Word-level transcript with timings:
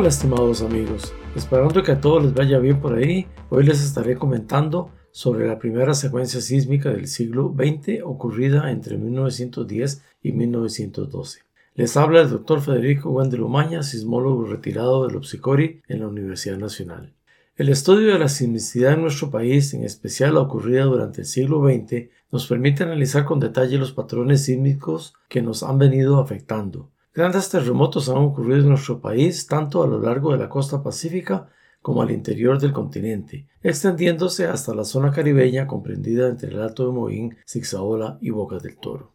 Hola 0.00 0.08
estimados 0.08 0.62
amigos, 0.62 1.12
esperando 1.36 1.82
que 1.82 1.92
a 1.92 2.00
todos 2.00 2.24
les 2.24 2.32
vaya 2.32 2.58
bien 2.58 2.80
por 2.80 2.94
ahí, 2.94 3.26
hoy 3.50 3.64
les 3.64 3.84
estaré 3.84 4.16
comentando 4.16 4.90
sobre 5.10 5.46
la 5.46 5.58
primera 5.58 5.92
secuencia 5.92 6.40
sísmica 6.40 6.88
del 6.88 7.06
siglo 7.06 7.54
XX 7.54 8.02
ocurrida 8.02 8.70
entre 8.70 8.96
1910 8.96 10.02
y 10.22 10.32
1912. 10.32 11.40
Les 11.74 11.98
habla 11.98 12.22
el 12.22 12.30
doctor 12.30 12.62
Federico 12.62 13.10
Wendel 13.10 13.42
Umaña, 13.42 13.82
sismólogo 13.82 14.46
retirado 14.46 15.06
del 15.06 15.18
Opsicori 15.18 15.82
en 15.86 16.00
la 16.00 16.08
Universidad 16.08 16.56
Nacional. 16.56 17.12
El 17.56 17.68
estudio 17.68 18.14
de 18.14 18.18
la 18.18 18.30
sismicidad 18.30 18.94
en 18.94 19.02
nuestro 19.02 19.30
país, 19.30 19.74
en 19.74 19.84
especial 19.84 20.32
la 20.32 20.40
ocurrida 20.40 20.84
durante 20.84 21.20
el 21.20 21.26
siglo 21.26 21.62
XX, 21.62 22.08
nos 22.32 22.46
permite 22.46 22.84
analizar 22.84 23.26
con 23.26 23.38
detalle 23.38 23.76
los 23.76 23.92
patrones 23.92 24.46
sísmicos 24.46 25.12
que 25.28 25.42
nos 25.42 25.62
han 25.62 25.76
venido 25.76 26.18
afectando. 26.18 26.88
Grandes 27.20 27.50
terremotos 27.50 28.08
han 28.08 28.16
ocurrido 28.16 28.60
en 28.60 28.70
nuestro 28.70 28.98
país 28.98 29.46
tanto 29.46 29.82
a 29.82 29.86
lo 29.86 30.00
largo 30.00 30.32
de 30.32 30.38
la 30.38 30.48
costa 30.48 30.82
pacífica 30.82 31.50
como 31.82 32.00
al 32.00 32.10
interior 32.12 32.58
del 32.58 32.72
continente, 32.72 33.46
extendiéndose 33.62 34.46
hasta 34.46 34.74
la 34.74 34.84
zona 34.84 35.10
caribeña 35.10 35.66
comprendida 35.66 36.30
entre 36.30 36.48
el 36.48 36.62
Alto 36.62 36.86
de 36.86 36.92
Moín, 36.92 37.36
Zigzaola 37.46 38.16
y 38.22 38.30
Boca 38.30 38.56
del 38.56 38.78
Toro. 38.78 39.12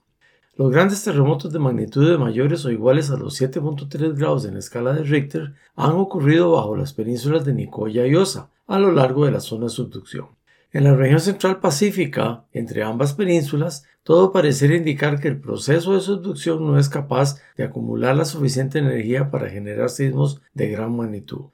Los 0.56 0.70
grandes 0.70 1.04
terremotos 1.04 1.52
de 1.52 1.58
magnitudes 1.58 2.20
mayores 2.20 2.64
o 2.66 2.70
iguales 2.70 3.10
a 3.10 3.18
los 3.18 3.42
7.3 3.42 4.16
grados 4.16 4.46
en 4.46 4.54
la 4.54 4.60
escala 4.60 4.94
de 4.94 5.02
Richter 5.02 5.56
han 5.76 5.94
ocurrido 5.94 6.52
bajo 6.52 6.78
las 6.78 6.94
penínsulas 6.94 7.44
de 7.44 7.56
Nicoya 7.56 8.06
y 8.06 8.14
Osa, 8.14 8.52
a 8.68 8.78
lo 8.78 8.92
largo 8.92 9.26
de 9.26 9.32
la 9.32 9.40
zona 9.40 9.64
de 9.64 9.72
subducción. 9.72 10.28
En 10.76 10.84
la 10.84 10.94
región 10.94 11.22
central 11.22 11.62
pacífica, 11.62 12.44
entre 12.52 12.84
ambas 12.84 13.14
penínsulas, 13.14 13.86
todo 14.04 14.34
parecería 14.34 14.76
indicar 14.76 15.22
que 15.22 15.30
el 15.30 15.40
proceso 15.40 15.94
de 15.94 16.02
subducción 16.02 16.68
no 16.68 16.78
es 16.78 16.90
capaz 16.90 17.42
de 17.56 17.64
acumular 17.64 18.14
la 18.14 18.26
suficiente 18.26 18.80
energía 18.80 19.32
para 19.32 19.50
generar 19.50 19.90
sismos 19.90 20.42
de 20.54 20.68
gran 20.68 20.94
magnitud, 20.94 21.46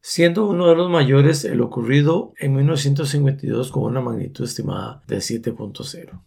siendo 0.00 0.48
uno 0.48 0.66
de 0.66 0.76
los 0.76 0.88
mayores 0.88 1.44
el 1.44 1.60
ocurrido 1.60 2.32
en 2.38 2.54
1952 2.54 3.70
con 3.70 3.82
una 3.82 4.00
magnitud 4.00 4.46
estimada 4.46 5.02
de 5.06 5.18
7.0. 5.18 6.18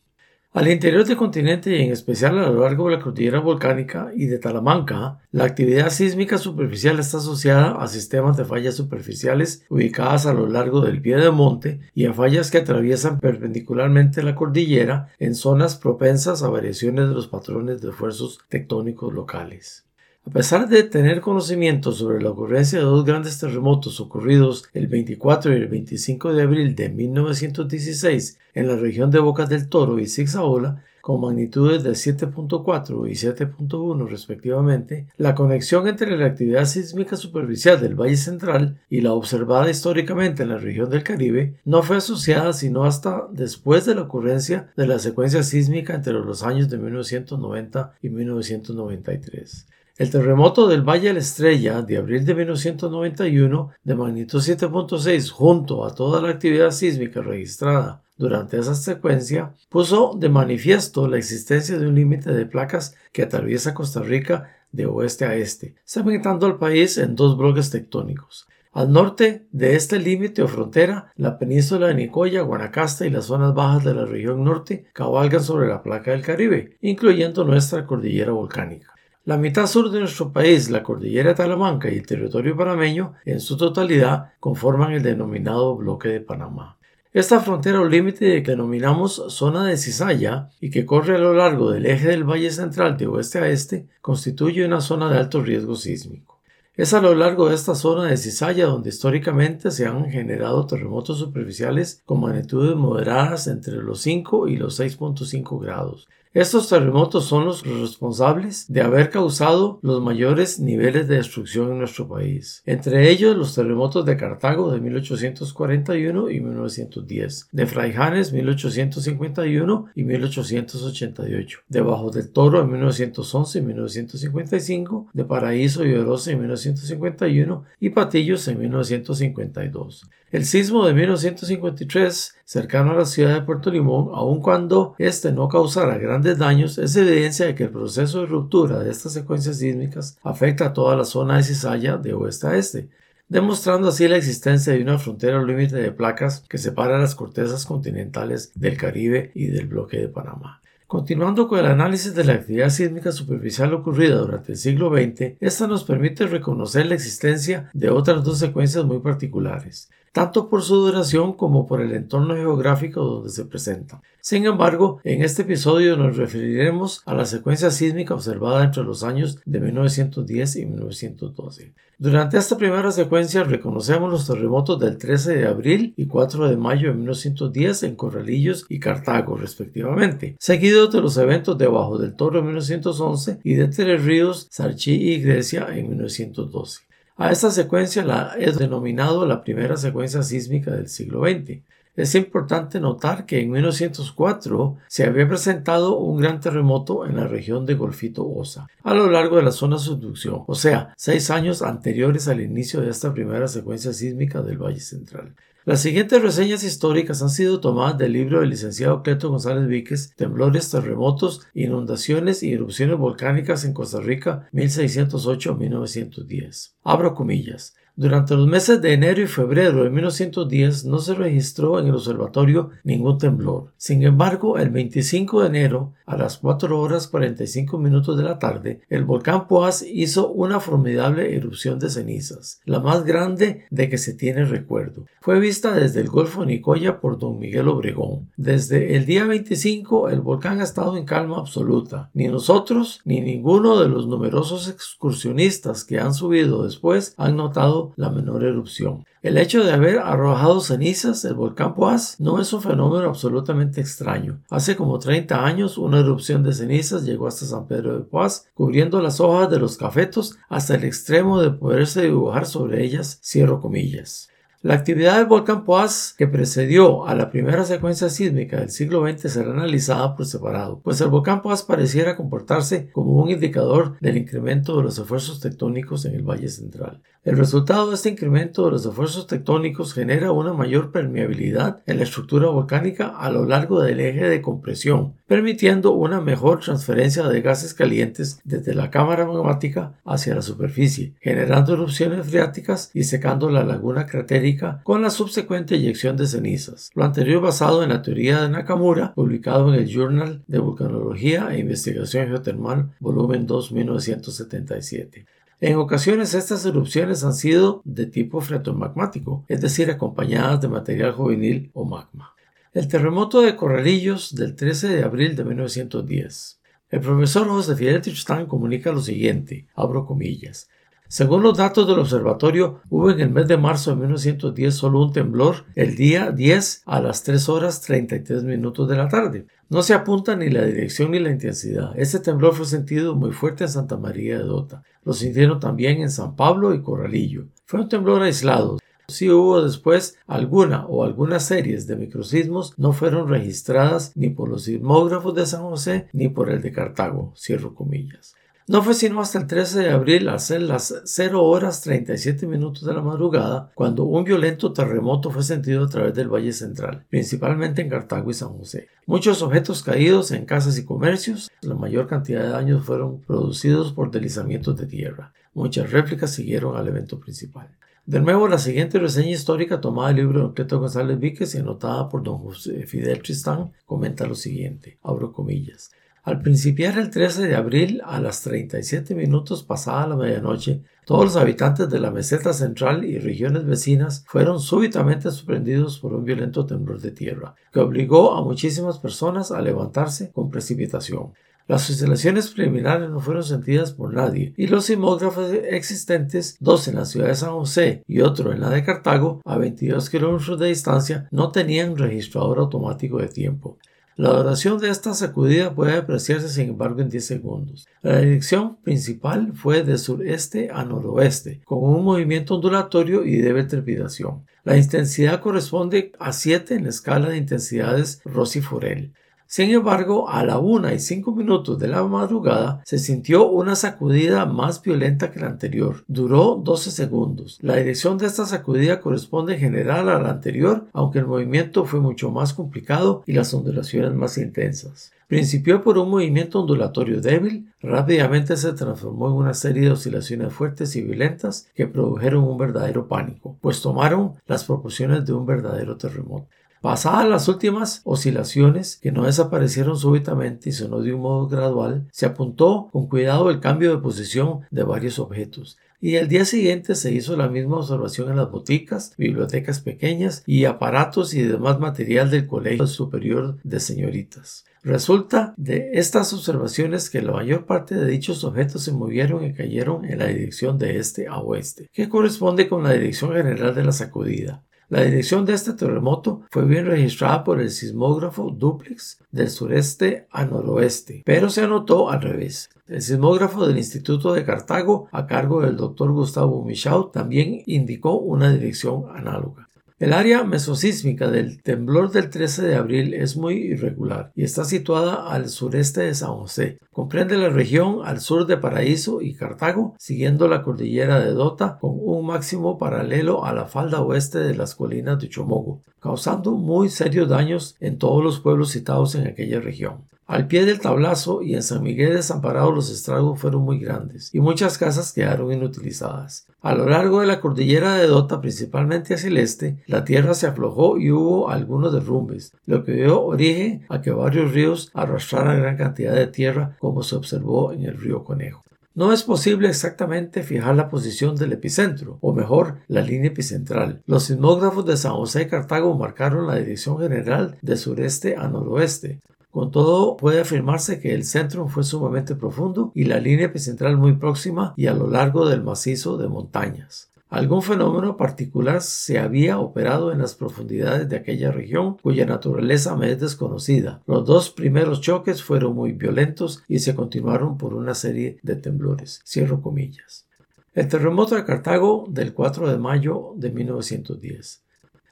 Al 0.54 0.68
interior 0.68 1.04
del 1.04 1.18
continente 1.18 1.76
y 1.76 1.82
en 1.82 1.92
especial 1.92 2.38
a 2.38 2.48
lo 2.48 2.62
largo 2.62 2.88
de 2.88 2.98
la 2.98 3.02
cordillera 3.02 3.40
volcánica 3.40 4.12
y 4.16 4.28
de 4.28 4.38
Talamanca, 4.38 5.18
la 5.32 5.46
actividad 5.46 5.90
sísmica 5.90 6.38
superficial 6.38 7.00
está 7.00 7.18
asociada 7.18 7.72
a 7.82 7.88
sistemas 7.88 8.38
de 8.38 8.46
fallas 8.46 8.76
superficiales 8.76 9.66
ubicadas 9.70 10.28
a 10.28 10.34
lo 10.34 10.46
largo 10.46 10.82
del 10.82 11.02
pie 11.02 11.16
de 11.16 11.32
monte 11.32 11.80
y 11.96 12.06
a 12.06 12.14
fallas 12.14 12.52
que 12.52 12.60
atraviesan 12.60 13.20
perpendicularmente 13.20 14.22
la 14.22 14.36
cordillera 14.36 15.08
en 15.18 15.34
zonas 15.34 15.76
propensas 15.76 16.44
a 16.44 16.50
variaciones 16.50 17.10
de 17.10 17.16
los 17.16 17.28
patrones 17.28 17.82
de 17.82 17.90
esfuerzos 17.90 18.38
tectónicos 18.48 19.12
locales. 19.12 19.88
A 20.26 20.30
pesar 20.30 20.70
de 20.70 20.84
tener 20.84 21.20
conocimiento 21.20 21.92
sobre 21.92 22.24
la 22.24 22.30
ocurrencia 22.30 22.80
de 22.80 22.86
dos 22.86 23.04
grandes 23.04 23.40
terremotos 23.40 24.00
ocurridos 24.00 24.70
el 24.74 24.88
24 24.88 25.52
y 25.52 25.58
el 25.58 25.68
25 25.68 26.34
de 26.34 26.44
abril 26.44 26.76
de 26.76 26.88
1916 26.88 28.40
en 28.54 28.68
la 28.68 28.78
región 28.78 29.12
de 29.12 29.20
Bocas 29.20 29.50
del 29.50 29.68
Toro 29.68 30.00
y 30.00 30.08
Zigzaola, 30.08 30.82
con 31.02 31.20
magnitudes 31.20 31.84
de 31.84 31.92
7.4 31.92 33.10
y 33.10 33.12
7.1 33.12 34.08
respectivamente, 34.08 35.08
la 35.18 35.36
conexión 35.36 35.90
entre 35.90 36.18
la 36.18 36.28
actividad 36.28 36.64
sísmica 36.64 37.18
superficial 37.18 37.82
del 37.82 37.96
Valle 37.96 38.16
Central 38.16 38.80
y 38.90 39.02
la 39.02 39.12
observada 39.12 39.70
históricamente 39.70 40.44
en 40.44 40.50
la 40.50 40.58
región 40.58 40.90
del 40.90 41.04
Caribe 41.04 41.56
no 41.66 41.84
fue 41.84 41.98
asociada 41.98 42.54
sino 42.54 42.86
hasta 42.86 43.28
después 43.34 43.86
de 43.86 43.96
la 43.96 44.04
ocurrencia 44.04 44.72
de 44.78 44.88
la 44.88 45.00
secuencia 45.00 45.44
sísmica 45.44 45.94
entre 45.94 46.14
los 46.14 46.44
años 46.44 46.70
de 46.70 46.78
1990 46.78 47.96
y 48.02 48.08
1993. 48.08 49.68
El 49.96 50.10
terremoto 50.10 50.68
del 50.68 50.82
Valle 50.82 51.10
de 51.10 51.14
la 51.14 51.20
Estrella 51.20 51.84
de 51.84 51.98
abril 51.98 52.26
de 52.26 52.34
1991 52.34 53.74
de 53.84 53.96
magnitud 53.96 54.40
7.6 54.40 55.30
junto 55.30 55.86
a 55.86 55.94
toda 55.94 56.20
la 56.20 56.30
actividad 56.30 56.72
sísmica 56.72 57.22
registrada 57.22 58.02
durante 58.18 58.58
esa 58.58 58.74
secuencia 58.74 59.54
puso 59.70 60.16
de 60.18 60.30
manifiesto 60.30 61.08
la 61.08 61.20
existencia 61.20 61.78
de 61.78 61.88
un 61.88 61.94
límite 61.94 62.34
de 62.34 62.48
placas 62.48 62.96
que 63.12 63.22
atraviesa 63.22 63.76
Costa 63.76 64.02
Rica 64.02 64.50
de 64.72 64.88
oeste 64.88 65.26
a 65.26 65.36
este, 65.36 65.76
segmentando 65.84 66.48
al 66.48 66.58
país 66.58 66.98
en 66.98 67.16
dos 67.16 67.38
bloques 67.38 67.70
tectónicos. 67.70 68.48
Al 68.72 68.92
norte 68.92 69.46
de 69.52 69.76
este 69.76 70.00
límite 70.00 70.42
o 70.42 70.48
frontera, 70.48 71.12
la 71.18 71.38
península 71.38 71.90
de 71.90 71.94
Nicoya, 71.94 72.42
Guanacaste 72.42 73.06
y 73.06 73.12
las 73.12 73.26
zonas 73.26 73.54
bajas 73.54 73.84
de 73.84 73.94
la 73.94 74.06
región 74.06 74.44
norte 74.44 74.88
cabalgan 74.92 75.44
sobre 75.44 75.68
la 75.68 75.84
placa 75.84 76.10
del 76.10 76.24
Caribe, 76.24 76.78
incluyendo 76.82 77.44
nuestra 77.44 77.86
cordillera 77.86 78.32
volcánica. 78.32 78.93
La 79.26 79.38
mitad 79.38 79.68
sur 79.68 79.90
de 79.90 80.02
nuestro 80.02 80.34
país, 80.34 80.70
la 80.70 80.84
cordillera 80.84 81.30
de 81.30 81.36
Talamanca 81.36 81.90
y 81.90 81.96
el 81.96 82.06
territorio 82.06 82.58
panameño, 82.58 83.14
en 83.24 83.40
su 83.40 83.56
totalidad, 83.56 84.34
conforman 84.42 84.92
el 84.92 85.02
denominado 85.02 85.78
bloque 85.78 86.10
de 86.10 86.20
Panamá. 86.20 86.78
Esta 87.14 87.40
frontera 87.40 87.80
o 87.80 87.86
límite 87.86 88.44
que 88.44 88.52
denominamos 88.52 89.24
zona 89.30 89.66
de 89.66 89.78
cizalla 89.78 90.50
y 90.60 90.72
que 90.72 90.86
corre 90.86 91.16
a 91.16 91.20
lo 91.20 91.34
largo 91.34 91.72
del 91.72 91.86
eje 91.86 92.10
del 92.10 92.26
Valle 92.26 92.52
Central 92.52 92.98
de 92.98 93.08
oeste 93.08 93.40
a 93.40 93.48
este, 93.48 93.88
constituye 94.02 94.66
una 94.66 94.82
zona 94.82 95.10
de 95.10 95.20
alto 95.20 95.42
riesgo 95.42 95.78
sísmico. 95.78 96.42
Es 96.76 96.94
a 96.94 97.00
lo 97.00 97.16
largo 97.16 97.48
de 97.48 97.56
esta 97.56 97.76
zona 97.76 98.10
de 98.10 98.18
cizalla 98.18 98.66
donde 98.66 98.90
históricamente 98.90 99.72
se 99.72 99.86
han 99.86 100.12
generado 100.12 100.68
terremotos 100.68 101.20
superficiales 101.20 102.02
con 102.06 102.20
magnitudes 102.20 102.76
moderadas 102.76 103.48
entre 103.48 103.76
los 103.76 104.02
5 104.02 104.50
y 104.50 104.58
los 104.58 104.82
6.5 104.82 105.62
grados, 105.62 106.10
estos 106.34 106.68
terremotos 106.68 107.26
son 107.26 107.46
los 107.46 107.62
responsables 107.62 108.66
de 108.68 108.82
haber 108.82 109.12
causado 109.12 109.80
los 109.84 110.02
mayores 110.02 110.60
niveles 110.60 111.08
de 111.08 111.18
destrucción 111.18 111.72
en 111.72 111.78
nuestro 111.78 112.08
país, 112.08 112.64
entre 112.66 113.12
ellos 113.12 113.38
los 113.38 113.54
terremotos 113.54 114.04
de 114.04 114.18
Cartago 114.18 114.72
de 114.72 114.82
1841 114.82 116.30
y 116.32 116.40
1910, 116.40 117.50
de 117.52 117.68
Fraijanes 117.68 118.34
1851 118.34 119.86
y 119.94 120.04
1888, 120.04 121.60
de 121.68 121.82
Bajo 121.82 122.10
del 122.10 122.32
Toro 122.32 122.62
en 122.62 122.72
1911 122.72 123.60
y 123.60 123.62
1955, 123.62 125.10
de 125.14 125.26
Paraíso 125.26 125.86
y 125.86 125.94
Orosa 125.94 126.32
en 126.32 126.40
1951 126.40 127.64
y 127.80 127.90
Patillos 127.92 128.48
en 128.48 128.60
1952. 128.60 130.10
El 130.34 130.46
sismo 130.46 130.88
de 130.88 130.96
1953, 130.96 132.38
cercano 132.44 132.90
a 132.90 132.96
la 132.96 133.06
ciudad 133.06 133.36
de 133.36 133.44
Puerto 133.44 133.70
Limón, 133.70 134.10
aun 134.16 134.42
cuando 134.42 134.96
este 134.98 135.32
no 135.32 135.48
causara 135.48 136.00
grandes 136.00 136.40
daños, 136.40 136.80
es 136.80 136.96
evidencia 136.96 137.46
de 137.46 137.54
que 137.54 137.66
el 137.66 137.70
proceso 137.70 138.22
de 138.22 138.26
ruptura 138.26 138.80
de 138.80 138.90
estas 138.90 139.14
secuencias 139.14 139.60
sísmicas 139.60 140.18
afecta 140.24 140.66
a 140.66 140.74
toda 140.74 140.96
la 140.98 141.06
zona 141.06 141.38
de 141.38 141.44
cizalla 141.44 141.98
de 141.98 142.16
oeste 142.16 142.48
a 142.48 142.56
este, 142.56 142.90
demostrando 143.30 143.90
así 143.90 144.08
la 144.08 144.18
existencia 144.18 144.74
de 144.74 144.82
una 144.82 144.98
frontera 144.98 145.40
límite 145.44 145.76
de 145.76 145.92
placas 145.92 146.44
que 146.50 146.58
separa 146.58 146.98
las 146.98 147.14
cortezas 147.14 147.68
continentales 147.68 148.54
del 148.56 148.76
Caribe 148.76 149.30
y 149.36 149.50
del 149.50 149.68
bloque 149.68 150.00
de 150.00 150.08
Panamá. 150.08 150.62
Continuando 150.88 151.48
con 151.48 151.60
el 151.60 151.68
análisis 151.68 152.16
de 152.16 152.24
la 152.24 152.34
actividad 152.34 152.70
sísmica 152.70 153.12
superficial 153.12 153.72
ocurrida 153.76 154.16
durante 154.16 154.54
el 154.54 154.58
siglo 154.58 154.90
XX, 154.90 155.36
esta 155.40 155.68
nos 155.68 155.84
permite 155.84 156.26
reconocer 156.26 156.88
la 156.88 156.96
existencia 156.96 157.70
de 157.74 157.92
otras 157.92 158.24
dos 158.24 158.40
secuencias 158.40 158.84
muy 158.84 158.98
particulares 158.98 159.92
tanto 160.14 160.48
por 160.48 160.62
su 160.62 160.76
duración 160.76 161.34
como 161.34 161.68
por 161.68 161.82
el 161.82 161.92
entorno 161.92 162.36
geográfico 162.36 163.04
donde 163.04 163.30
se 163.30 163.46
presenta. 163.46 164.02
Sin 164.22 164.46
embargo, 164.46 165.02
en 165.04 165.22
este 165.22 165.42
episodio 165.42 165.98
nos 165.98 166.16
referiremos 166.16 167.02
a 167.06 167.14
la 167.14 167.26
secuencia 167.26 167.72
sísmica 167.72 168.14
observada 168.14 168.64
entre 168.64 168.84
los 168.84 169.04
años 169.04 169.40
de 169.44 169.60
1910 169.60 170.56
y 170.56 170.66
1912. 170.66 171.74
Durante 171.98 172.38
esta 172.38 172.58
primera 172.58 172.92
secuencia 172.92 173.44
reconocemos 173.44 174.12
los 174.12 174.28
terremotos 174.28 174.80
del 174.80 174.98
13 174.98 175.36
de 175.36 175.48
abril 175.48 175.94
y 175.98 176.06
4 176.06 176.48
de 176.48 176.58
mayo 176.58 176.90
de 176.90 176.96
1910 176.96 177.84
en 177.84 177.96
Corralillos 177.96 178.66
y 178.70 178.80
Cartago, 178.80 179.36
respectivamente, 179.36 180.36
seguidos 180.40 180.94
de 180.94 181.02
los 181.02 181.18
eventos 181.18 181.58
de 181.58 181.68
Bajo 181.68 181.98
del 181.98 182.16
Toro 182.16 182.40
en 182.40 182.46
1911 182.46 183.40
y 183.44 183.56
de 183.56 183.68
Tres 183.68 184.04
Ríos, 184.04 184.48
Sarchí 184.52 184.94
y 184.94 185.22
Grecia 185.22 185.68
en 185.72 185.90
1912. 185.90 186.82
A 187.16 187.32
esta 187.32 187.52
secuencia 187.52 188.04
la 188.04 188.36
he 188.40 188.52
denominado 188.52 189.28
la 189.28 189.44
primera 189.44 189.78
secuencia 189.78 190.24
sísmica 190.24 190.72
del 190.72 190.88
siglo 190.88 191.22
XX. 191.22 191.62
Es 191.96 192.16
importante 192.16 192.80
notar 192.80 193.28
que 193.28 193.40
en 193.40 193.52
1904 193.52 194.78
se 194.88 195.04
había 195.04 195.28
presentado 195.28 196.00
un 196.00 196.20
gran 196.20 196.40
terremoto 196.40 197.06
en 197.06 197.18
la 197.18 197.28
región 197.28 197.68
de 197.68 197.76
Golfito 197.76 198.28
Osa, 198.28 198.68
a 198.82 198.96
lo 198.96 199.12
largo 199.12 199.38
de 199.38 199.44
la 199.44 199.52
zona 199.52 199.76
de 199.76 199.84
subducción, 199.84 200.44
o 200.48 200.56
sea, 200.56 200.92
seis 200.98 201.30
años 201.30 201.62
anteriores 201.62 202.28
al 202.28 202.42
inicio 202.42 202.82
de 202.82 202.90
esta 202.90 203.14
primera 203.14 203.48
secuencia 203.48 203.94
sísmica 203.94 204.42
del 204.42 204.58
Valle 204.58 204.80
Central. 204.80 205.36
Las 205.66 205.82
siguientes 205.82 206.22
reseñas 206.22 206.66
históricas 206.66 207.22
han 207.22 207.30
sido 207.30 207.62
tomadas 207.62 207.98
del 207.98 208.12
libro 208.12 208.42
del 208.42 208.50
licenciado 208.50 209.02
Cleto 209.02 209.30
González 209.30 209.66
Víquez, 209.66 210.14
Temblores, 210.18 210.70
Terremotos, 210.70 211.48
Inundaciones 211.54 212.44
y 212.44 212.52
Erupciones 212.52 212.98
Volcánicas 212.98 213.64
en 213.64 213.74
Costa 213.74 214.02
Rica 214.02 214.50
1608-1910. 214.52 216.74
Abro 216.84 217.16
comillas. 217.16 217.76
Durante 217.96 218.36
los 218.36 218.48
meses 218.48 218.82
de 218.82 218.94
enero 218.94 219.22
y 219.22 219.28
febrero 219.28 219.84
de 219.84 219.92
1910 219.92 220.86
no 220.86 220.98
se 220.98 221.14
registró 221.14 221.78
en 221.78 221.86
el 221.86 221.94
observatorio 221.94 222.72
ningún 222.84 223.20
temblor. 223.20 223.72
Sin 223.78 224.02
embargo, 224.02 224.58
el 224.58 224.72
25 224.72 225.42
de 225.42 225.48
enero, 225.48 225.94
a 226.08 226.18
las 226.18 226.40
4 226.40 226.80
horas 226.80 227.08
45 227.08 227.78
minutos 227.78 228.18
de 228.18 228.24
la 228.24 228.40
tarde, 228.40 228.82
el 228.90 229.06
volcán 229.06 229.48
Poás 229.48 229.86
hizo 229.88 230.32
una 230.32 230.60
formidable 230.60 231.36
erupción 231.36 231.78
de 231.78 231.92
cenizas, 231.92 232.62
la 232.66 232.80
más 232.80 233.04
grande 233.04 233.66
de 233.70 233.90
que 233.90 234.00
se 234.00 234.16
tiene 234.16 234.44
recuerdo. 234.44 235.06
Fue 235.22 235.40
vista 235.40 235.74
desde 235.74 236.02
el 236.02 236.10
Golfo 236.10 236.44
Nicoya 236.46 237.00
por 237.00 237.20
don 237.20 237.38
Miguel 237.38 237.68
Obregón. 237.68 238.32
Desde 238.38 238.96
el 238.96 239.06
día 239.06 239.26
25 239.26 240.10
el 240.10 240.20
volcán 240.20 240.60
ha 240.60 240.64
estado 240.64 240.98
en 240.98 241.06
calma 241.06 241.38
absoluta. 241.38 242.10
Ni 242.14 242.28
nosotros 242.28 243.02
ni 243.06 243.22
ninguno 243.22 243.80
de 243.80 243.88
los 243.88 244.08
numerosos 244.08 244.68
excursionistas 244.68 245.86
que 245.86 246.00
han 246.00 246.14
subido 246.14 246.64
después 246.66 247.14
han 247.18 247.38
notado 247.38 247.83
la 247.96 248.10
menor 248.10 248.44
erupción. 248.44 249.06
El 249.22 249.38
hecho 249.38 249.64
de 249.64 249.72
haber 249.72 250.00
arrojado 250.00 250.60
cenizas 250.60 251.22
del 251.22 251.36
volcán 251.36 251.76
Poás 251.76 252.20
no 252.20 252.42
es 252.42 252.52
un 252.52 252.62
fenómeno 252.62 253.08
absolutamente 253.08 253.80
extraño. 253.80 254.42
Hace 254.50 254.76
como 254.76 255.00
30 255.00 255.46
años 255.46 255.78
una 255.78 256.00
erupción 256.00 256.44
de 256.44 256.54
cenizas 256.54 257.06
llegó 257.06 257.28
hasta 257.28 257.46
San 257.46 257.68
Pedro 257.68 257.98
de 257.98 258.04
Poás, 258.04 258.48
cubriendo 258.54 259.02
las 259.02 259.20
hojas 259.20 259.50
de 259.50 259.60
los 259.60 259.78
cafetos 259.78 260.38
hasta 260.50 260.76
el 260.76 260.84
extremo 260.84 261.42
de 261.42 261.52
poderse 261.52 262.02
dibujar 262.02 262.46
sobre 262.46 262.84
ellas, 262.84 263.20
cierro 263.24 263.62
comillas. 263.62 264.30
La 264.64 264.76
actividad 264.76 265.18
del 265.18 265.26
volcán 265.26 265.66
Poás 265.66 266.16
que 266.18 266.26
precedió 266.26 267.06
a 267.06 267.16
la 267.16 267.30
primera 267.30 267.66
secuencia 267.66 268.08
sísmica 268.08 268.62
del 268.62 268.70
siglo 268.70 269.06
XX 269.06 269.30
será 269.30 269.52
analizada 269.52 270.16
por 270.16 270.26
separado, 270.26 270.80
pues 270.82 271.02
el 271.02 271.10
volcán 271.10 271.42
Poás 271.42 271.64
pareciera 271.64 272.16
comportarse 272.16 272.90
como 272.94 273.22
un 273.22 273.30
indicador 273.30 273.98
del 274.00 274.16
incremento 274.16 274.78
de 274.78 274.84
los 274.84 274.98
esfuerzos 274.98 275.42
tectónicos 275.42 276.06
en 276.06 276.16
el 276.16 276.24
Valle 276.24 276.48
Central. 276.48 277.02
El 277.26 277.38
resultado 277.38 277.90
de 277.90 277.96
este 277.96 278.10
incremento 278.10 278.64
de 278.64 278.72
los 278.72 278.86
esfuerzos 278.86 279.28
tectónicos 279.28 279.94
genera 279.94 280.32
una 280.32 280.54
mayor 280.54 280.94
permeabilidad 280.94 281.82
en 281.86 281.98
la 281.98 282.04
estructura 282.04 282.48
volcánica 282.48 283.18
a 283.18 283.30
lo 283.32 283.46
largo 283.46 283.82
del 283.82 284.00
eje 284.00 284.30
de 284.30 284.42
compresión, 284.42 285.16
permitiendo 285.34 285.94
una 285.94 286.22
mejor 286.22 286.60
transferencia 286.60 287.24
de 287.24 287.42
gases 287.42 287.74
calientes 287.74 288.40
desde 288.44 288.76
la 288.76 288.92
cámara 288.92 289.26
magmática 289.26 289.94
hacia 290.06 290.36
la 290.36 290.44
superficie, 290.44 291.16
generando 291.22 291.74
erupciones 291.74 292.28
freáticas 292.28 292.92
y 292.94 293.06
secando 293.06 293.50
la 293.50 293.64
laguna 293.64 294.06
cratérica 294.06 294.82
con 294.84 295.02
la 295.02 295.10
subsecuente 295.10 295.74
eyección 295.74 296.18
de 296.18 296.28
cenizas. 296.28 296.92
Lo 296.94 297.04
anterior 297.04 297.42
basado 297.42 297.82
en 297.82 297.90
la 297.90 298.04
teoría 298.04 298.44
de 298.44 298.50
Nakamura, 298.50 299.16
publicado 299.16 299.74
en 299.74 299.80
el 299.80 299.88
Journal 299.88 300.44
de 300.46 300.60
Vulcanología 300.60 301.48
e 301.50 301.62
Investigación 301.62 302.28
Geotermal, 302.28 302.92
volumen 303.00 303.48
2, 303.48 303.72
1977. 303.72 305.26
En 305.62 305.78
ocasiones 305.78 306.36
estas 306.36 306.64
erupciones 306.64 307.24
han 307.24 307.34
sido 307.34 307.82
de 307.86 308.06
tipo 308.06 308.40
freatomagmático, 308.40 309.46
es 309.48 309.62
decir, 309.62 309.90
acompañadas 309.90 310.62
de 310.62 310.68
material 310.68 311.14
juvenil 311.14 311.72
o 311.74 311.86
magma. 311.86 312.34
El 312.74 312.88
terremoto 312.88 313.42
de 313.42 313.56
Corralillos 313.56 314.34
del 314.34 314.56
13 314.56 314.88
de 314.88 315.04
abril 315.04 315.36
de 315.36 315.46
1910. 315.46 316.60
El 316.90 317.02
profesor 317.02 317.48
José 317.48 317.76
Fidel 317.76 318.02
Tristán 318.02 318.48
comunica 318.48 318.92
lo 318.92 319.00
siguiente, 319.00 319.68
abro 319.76 320.08
comillas. 320.08 320.68
Según 321.08 321.44
los 321.44 321.56
datos 321.56 321.86
del 321.88 322.00
observatorio, 322.00 322.82
hubo 322.90 323.12
en 323.12 323.20
el 323.20 323.30
mes 323.30 323.48
de 323.48 323.58
marzo 323.58 323.92
de 323.92 323.98
1910 323.98 324.74
solo 324.74 325.04
un 325.04 325.14
temblor 325.14 325.66
el 325.76 325.96
día 325.96 326.32
10 326.32 326.82
a 326.88 327.00
las 327.00 327.22
3 327.22 327.48
horas 327.48 327.80
33 327.82 328.44
minutos 328.44 328.90
de 328.90 328.98
la 328.98 329.08
tarde. 329.08 329.46
No 329.70 329.84
se 329.84 329.94
apunta 329.94 330.36
ni 330.36 330.50
la 330.50 330.66
dirección 330.66 331.12
ni 331.12 331.20
la 331.20 331.30
intensidad. 331.30 331.92
Este 331.96 332.18
temblor 332.18 332.56
fue 332.56 332.66
sentido 332.66 333.14
muy 333.16 333.34
fuerte 333.34 333.66
en 333.66 333.70
Santa 333.70 333.98
María 333.98 334.40
de 334.40 334.46
Dota. 334.46 334.82
Lo 335.04 335.14
sintieron 335.14 335.60
también 335.60 336.02
en 336.02 336.10
San 336.10 336.36
Pablo 336.36 336.74
y 336.74 336.82
Corralillo. 336.82 337.46
Fue 337.66 337.82
un 337.82 337.90
temblor 337.90 338.24
aislado. 338.24 338.80
Si 339.14 339.30
hubo 339.30 339.62
después 339.62 340.18
alguna 340.26 340.88
o 340.88 341.04
algunas 341.04 341.46
series 341.46 341.86
de 341.86 341.96
microsismos 341.96 342.74
no 342.78 342.94
fueron 342.94 343.30
registradas 343.30 344.12
ni 344.16 344.30
por 344.30 344.50
los 344.50 344.64
sismógrafos 344.64 345.36
de 345.36 345.46
San 345.46 345.62
José 345.62 346.08
ni 346.14 346.30
por 346.30 346.50
el 346.50 346.64
de 346.64 346.72
Cartago. 346.72 347.32
Cierro 347.38 347.76
comillas. 347.76 348.36
No 348.66 348.82
fue 348.82 348.94
sino 348.94 349.20
hasta 349.20 349.40
el 349.40 349.46
13 349.46 349.80
de 349.82 349.90
abril, 349.92 350.30
a 350.30 350.38
las 350.38 351.02
0 351.04 351.44
horas 351.44 351.82
37 351.82 352.48
minutos 352.48 352.86
de 352.86 352.94
la 352.94 353.02
madrugada, 353.02 353.70
cuando 353.76 354.06
un 354.06 354.24
violento 354.24 354.72
terremoto 354.72 355.30
fue 355.30 355.44
sentido 355.44 355.84
a 355.84 355.90
través 355.90 356.14
del 356.14 356.34
Valle 356.34 356.54
Central, 356.54 357.06
principalmente 357.10 357.82
en 357.82 357.90
Cartago 357.90 358.32
y 358.32 358.34
San 358.34 358.58
José. 358.58 358.88
Muchos 359.06 359.42
objetos 359.42 359.84
caídos 359.84 360.32
en 360.32 360.46
casas 360.46 360.78
y 360.78 360.86
comercios, 360.86 361.52
la 361.62 361.76
mayor 361.76 362.08
cantidad 362.08 362.42
de 362.42 362.50
daños 362.50 362.86
fueron 362.86 363.20
producidos 363.22 363.92
por 363.92 364.12
deslizamientos 364.12 364.78
de 364.78 364.88
tierra. 364.88 365.34
Muchas 365.54 365.92
réplicas 365.92 366.32
siguieron 366.32 366.76
al 366.76 366.88
evento 366.88 367.20
principal. 367.20 367.70
De 368.06 368.20
nuevo, 368.20 368.48
la 368.48 368.58
siguiente 368.58 369.00
reseña 369.00 369.30
histórica 369.30 369.80
tomada 369.80 370.10
del 370.10 370.18
libro 370.18 370.48
de 370.48 370.54
Cleto 370.54 370.80
González 370.80 371.20
Víquez 371.20 371.56
y 371.56 371.60
anotada 371.60 372.10
por 372.10 372.22
don 372.22 372.40
José 372.40 372.86
Fidel 372.86 373.22
Tristán 373.22 373.72
comenta 373.86 374.26
lo 374.26 374.36
siguiente, 374.36 374.98
abro 375.04 375.32
comillas. 375.32 375.92
Al 376.24 376.42
principiar 376.42 376.98
el 376.98 377.10
13 377.10 377.48
de 377.48 377.56
abril 377.56 378.02
a 378.06 378.20
las 378.20 378.42
37 378.44 379.14
minutos 379.14 379.64
pasada 379.64 380.08
la 380.08 380.16
medianoche, 380.16 380.82
todos 381.06 381.26
los 381.26 381.36
habitantes 381.36 381.90
de 381.90 382.00
la 382.00 382.12
meseta 382.12 382.54
central 382.54 383.04
y 383.04 383.20
regiones 383.20 383.66
vecinas 383.66 384.24
fueron 384.28 384.62
súbitamente 384.62 385.30
sorprendidos 385.32 386.00
por 386.00 386.14
un 386.14 386.24
violento 386.24 386.66
temblor 386.66 387.02
de 387.02 387.12
tierra, 387.12 387.56
que 387.74 387.82
obligó 387.82 388.36
a 388.36 388.44
muchísimas 388.44 389.00
personas 389.00 389.52
a 389.52 389.62
levantarse 389.62 390.32
con 390.32 390.50
precipitación. 390.50 391.34
Las 391.66 391.90
oscilaciones 391.90 392.52
preliminares 392.52 393.10
no 393.10 393.22
fueron 393.22 393.44
sentidas 393.44 393.94
por 393.94 394.14
nadie 394.14 394.54
y 394.58 394.68
los 394.68 394.86
sismógrafos 394.86 395.52
existentes, 395.54 396.58
dos 396.60 396.88
en 396.90 396.96
la 396.96 397.06
ciudad 397.06 397.28
de 397.28 397.36
San 397.36 397.52
José 397.52 398.04
y 398.06 398.20
otro 398.20 398.52
en 398.52 398.60
la 398.60 398.70
de 398.70 398.84
Cartago, 398.84 399.42
a 399.46 399.58
22 399.58 400.10
kilómetros 400.10 400.60
de 400.60 400.68
distancia, 400.68 401.28
no 401.32 401.52
tenían 401.52 401.98
registrador 401.98 402.60
automático 402.60 403.20
de 403.20 403.30
tiempo. 403.30 403.78
La 404.16 404.30
duración 404.34 404.78
de 404.78 404.90
esta 404.90 405.14
sacudida 405.16 405.74
puede 405.74 405.98
apreciarse 405.98 406.48
sin 406.48 406.70
embargo 406.70 407.02
en 407.02 407.10
10 407.10 407.26
segundos. 407.26 407.88
La 408.04 408.20
dirección 408.20 408.76
principal 408.84 409.54
fue 409.56 409.84
de 409.84 409.98
sureste 409.98 410.70
a 410.72 410.84
noroeste, 410.84 411.62
con 411.66 411.80
un 411.84 412.04
movimiento 412.04 412.56
ondulatorio 412.56 413.26
y 413.26 413.38
de 413.38 413.64
trepidación. 413.64 414.46
La 414.64 414.78
intensidad 414.78 415.42
corresponde 415.42 416.12
a 416.20 416.32
7 416.32 416.76
en 416.76 416.84
la 416.84 416.90
escala 416.90 417.30
de 417.30 417.38
intensidades 417.38 418.22
Rossi-Forel. 418.24 419.14
Sin 419.54 419.70
embargo, 419.70 420.30
a 420.30 420.44
la 420.44 420.58
una 420.58 420.96
y 420.96 421.00
cinco 421.00 421.32
minutos 421.32 421.78
de 421.78 421.88
la 421.88 422.04
madrugada 422.04 422.82
se 422.86 422.98
sintió 422.98 423.48
una 423.52 423.76
sacudida 423.76 424.48
más 424.48 424.82
violenta 424.82 425.30
que 425.30 425.42
la 425.42 425.46
anterior. 425.46 426.04
Duró 426.08 426.56
12 426.56 426.90
segundos. 426.90 427.60
La 427.62 427.76
dirección 427.76 428.18
de 428.18 428.26
esta 428.26 428.48
sacudida 428.48 429.00
corresponde 429.00 429.54
en 429.54 429.60
general 429.60 430.10
a 430.10 430.18
la 430.18 430.32
anterior, 430.32 430.88
aunque 430.92 431.20
el 431.20 431.28
movimiento 431.28 431.86
fue 431.86 432.00
mucho 432.00 432.32
más 432.32 432.56
complicado 432.56 433.22
y 433.28 433.34
las 433.34 433.54
ondulaciones 433.54 434.16
más 434.16 434.40
intensas. 434.40 435.12
Principió 435.28 435.84
por 435.84 436.00
un 436.00 436.10
movimiento 436.10 436.60
ondulatorio 436.60 437.22
débil, 437.22 437.72
rápidamente 437.80 438.58
se 438.58 438.74
transformó 438.74 439.28
en 439.28 439.34
una 439.34 439.54
serie 439.54 439.84
de 439.84 439.92
oscilaciones 439.92 440.52
fuertes 440.52 440.96
y 440.96 441.04
violentas 441.04 441.68
que 441.76 441.86
produjeron 441.86 442.44
un 442.44 442.58
verdadero 442.58 443.08
pánico, 443.08 443.56
pues 443.62 443.84
tomaron 443.84 444.34
las 444.48 444.64
proporciones 444.64 445.26
de 445.26 445.34
un 445.34 445.46
verdadero 445.46 445.96
terremoto. 445.96 446.48
Pasadas 446.84 447.30
las 447.30 447.48
últimas 447.48 448.02
oscilaciones, 448.04 448.98
que 448.98 449.14
no 449.14 449.24
desaparecieron 449.24 449.98
súbitamente 449.98 450.74
sino 450.74 451.00
de 451.00 451.14
un 451.14 451.22
modo 451.22 451.48
gradual, 451.48 452.10
se 452.12 452.26
apuntó 452.26 452.90
con 452.92 453.08
cuidado 453.08 453.50
el 453.50 453.62
cambio 453.62 453.96
de 453.96 454.02
posición 454.02 454.64
de 454.70 454.84
varios 454.84 455.18
objetos. 455.18 455.78
Y 456.02 456.18
al 456.18 456.28
día 456.28 456.44
siguiente 456.44 456.96
se 456.96 457.14
hizo 457.14 457.38
la 457.38 457.48
misma 457.48 457.78
observación 457.78 458.30
en 458.32 458.36
las 458.36 458.52
boticas, 458.52 459.14
bibliotecas 459.18 459.80
pequeñas 459.80 460.44
y 460.46 460.66
aparatos 460.66 461.34
y 461.34 461.44
demás 461.44 461.80
material 461.80 462.30
del 462.30 462.48
Colegio 462.48 462.86
Superior 462.86 463.60
de 463.64 463.80
Señoritas. 463.80 464.66
Resulta 464.84 465.54
de 465.56 465.92
estas 465.94 466.34
observaciones 466.34 467.10
que 467.10 467.22
la 467.22 467.32
mayor 467.32 467.66
parte 467.66 467.96
de 467.96 468.12
dichos 468.12 468.44
objetos 468.44 468.84
se 468.84 468.92
movieron 468.92 469.46
y 469.46 469.54
cayeron 469.54 470.04
en 470.04 470.20
la 470.20 470.26
dirección 470.26 470.78
de 470.78 471.00
este 471.00 471.30
a 471.30 471.38
oeste, 471.38 471.90
que 471.94 472.10
corresponde 472.10 472.68
con 472.68 472.84
la 472.84 472.92
dirección 472.92 473.32
general 473.32 473.74
de 473.74 473.86
la 473.86 473.94
sacudida. 473.94 474.64
La 474.94 475.02
dirección 475.02 475.44
de 475.44 475.54
este 475.54 475.74
terremoto 475.74 476.44
fue 476.52 476.66
bien 476.66 476.86
registrada 476.86 477.44
por 477.44 477.60
el 477.60 477.72
sismógrafo 477.72 478.52
duplex 478.52 479.18
del 479.32 479.50
sureste 479.50 480.28
a 480.30 480.46
noroeste, 480.46 481.24
pero 481.26 481.50
se 481.50 481.64
anotó 481.64 482.12
al 482.12 482.22
revés. 482.22 482.70
El 482.86 483.02
sismógrafo 483.02 483.66
del 483.66 483.80
Instituto 483.80 484.34
de 484.34 484.46
Cartago, 484.46 485.08
a 485.12 485.26
cargo 485.26 485.62
del 485.62 485.78
doctor 485.78 486.12
Gustavo 486.12 486.64
Michaud, 486.64 487.08
también 487.08 487.64
indicó 487.66 488.20
una 488.20 488.52
dirección 488.52 489.06
análoga. 489.16 489.68
El 490.04 490.12
área 490.12 490.44
mesosísmica 490.44 491.32
del 491.32 491.64
temblor 491.64 492.12
del 492.12 492.30
13 492.30 492.64
de 492.64 492.76
abril 492.76 493.14
es 493.14 493.38
muy 493.38 493.54
irregular 493.54 494.34
y 494.36 494.44
está 494.44 494.66
situada 494.66 495.32
al 495.32 495.48
sureste 495.48 496.02
de 496.02 496.14
San 496.14 496.34
José. 496.34 496.78
Comprende 496.92 497.38
la 497.38 497.48
región 497.48 498.00
al 498.04 498.20
sur 498.20 498.46
de 498.46 498.58
Paraíso 498.58 499.22
y 499.22 499.34
Cartago, 499.34 499.96
siguiendo 499.98 500.50
la 500.50 500.62
cordillera 500.62 501.22
de 501.22 501.32
Dota 501.32 501.78
con 501.80 501.92
un 502.02 502.26
máximo 502.26 502.78
paralelo 502.78 503.46
a 503.46 503.54
la 503.54 503.64
falda 503.64 504.02
oeste 504.02 504.40
de 504.40 504.56
las 504.56 504.76
colinas 504.76 505.22
de 505.22 505.30
Chomogo, 505.30 505.80
causando 506.02 506.52
muy 506.52 506.90
serios 506.90 507.30
daños 507.30 507.78
en 507.80 507.98
todos 507.98 508.22
los 508.22 508.42
pueblos 508.42 508.72
citados 508.72 509.16
en 509.16 509.28
aquella 509.28 509.62
región. 509.62 510.04
Al 510.26 510.48
pie 510.48 510.66
del 510.66 510.80
tablazo 510.80 511.42
y 511.42 511.54
en 511.54 511.64
San 511.64 511.84
Miguel 511.84 512.14
desamparado 512.14 512.72
los 512.72 512.90
estragos 512.90 513.40
fueron 513.40 513.64
muy 513.64 513.80
grandes 513.80 514.30
y 514.34 514.40
muchas 514.40 514.78
casas 514.78 515.12
quedaron 515.12 515.52
inutilizadas. 515.52 516.48
A 516.62 516.74
lo 516.74 516.88
largo 516.88 517.20
de 517.20 517.28
la 517.28 517.42
cordillera 517.42 517.96
de 517.96 518.08
Dota, 518.08 518.40
principalmente 518.40 519.16
hacia 519.16 519.28
el 519.28 519.38
este, 519.38 519.84
la 519.86 520.06
tierra 520.06 520.34
se 520.34 520.48
aflojó 520.48 520.98
y 520.98 521.12
hubo 521.12 521.50
algunos 521.50 521.92
derrumbes, 521.92 522.54
lo 522.66 522.86
que 522.86 522.94
dio 522.94 523.22
origen 523.22 523.86
a 523.90 524.02
que 524.02 524.12
varios 524.12 524.54
ríos 524.54 524.92
arrastraran 524.94 525.62
gran 525.62 525.78
cantidad 525.78 526.16
de 526.16 526.28
tierra 526.28 526.78
como 526.80 527.04
se 527.04 527.16
observó 527.16 527.74
en 527.74 527.84
el 527.84 527.98
río 527.98 528.24
Conejo. 528.24 528.64
No 528.96 529.12
es 529.12 529.24
posible 529.24 529.70
exactamente 529.70 530.44
fijar 530.44 530.76
la 530.76 530.88
posición 530.88 531.36
del 531.36 531.54
epicentro, 531.54 532.20
o 532.22 532.32
mejor, 532.32 532.78
la 532.88 533.02
línea 533.02 533.32
epicentral. 533.32 534.04
Los 534.06 534.26
sismógrafos 534.26 534.86
de 534.86 534.98
San 534.98 535.14
José 535.14 535.42
y 535.42 535.48
Cartago 535.48 535.98
marcaron 535.98 536.46
la 536.46 536.58
dirección 536.58 537.00
general 537.00 537.58
de 537.64 537.76
sureste 537.76 538.36
a 538.38 538.48
noroeste. 538.48 539.20
Con 539.54 539.70
todo, 539.70 540.18
puede 540.18 540.42
afirmarse 540.42 541.00
que 541.00 541.14
el 541.14 541.26
centro 541.26 541.68
fue 541.68 541.84
sumamente 541.84 542.34
profundo 542.34 542.92
y 542.96 543.04
la 543.04 543.20
línea 543.20 543.46
epicentral 543.46 543.98
muy 543.98 544.14
próxima 544.14 544.74
y 544.76 544.88
a 544.88 544.96
lo 544.96 545.08
largo 545.08 545.48
del 545.48 545.62
macizo 545.62 546.18
de 546.18 546.28
montañas. 546.28 547.12
Algún 547.30 547.62
fenómeno 547.62 548.18
particular 548.18 548.82
se 548.82 549.20
había 549.20 549.60
operado 549.60 550.12
en 550.12 550.18
las 550.18 550.34
profundidades 550.34 551.08
de 551.08 551.18
aquella 551.18 551.52
región 551.52 551.98
cuya 552.00 552.26
naturaleza 552.26 552.96
me 552.96 553.12
es 553.12 553.20
desconocida. 553.20 554.02
Los 554.08 554.26
dos 554.26 554.50
primeros 554.50 555.02
choques 555.02 555.44
fueron 555.44 555.76
muy 555.76 555.92
violentos 555.92 556.64
y 556.68 556.80
se 556.80 556.96
continuaron 556.96 557.60
por 557.60 557.76
una 557.76 557.94
serie 557.94 558.40
de 558.42 558.56
temblores. 558.56 559.22
Cierro 559.24 559.62
comillas. 559.62 560.26
El 560.74 560.88
terremoto 560.88 561.36
de 561.36 561.46
Cartago 561.46 562.06
del 562.10 562.34
4 562.34 562.72
de 562.72 562.80
mayo 562.80 563.34
de 563.36 563.52
1910. 563.52 564.63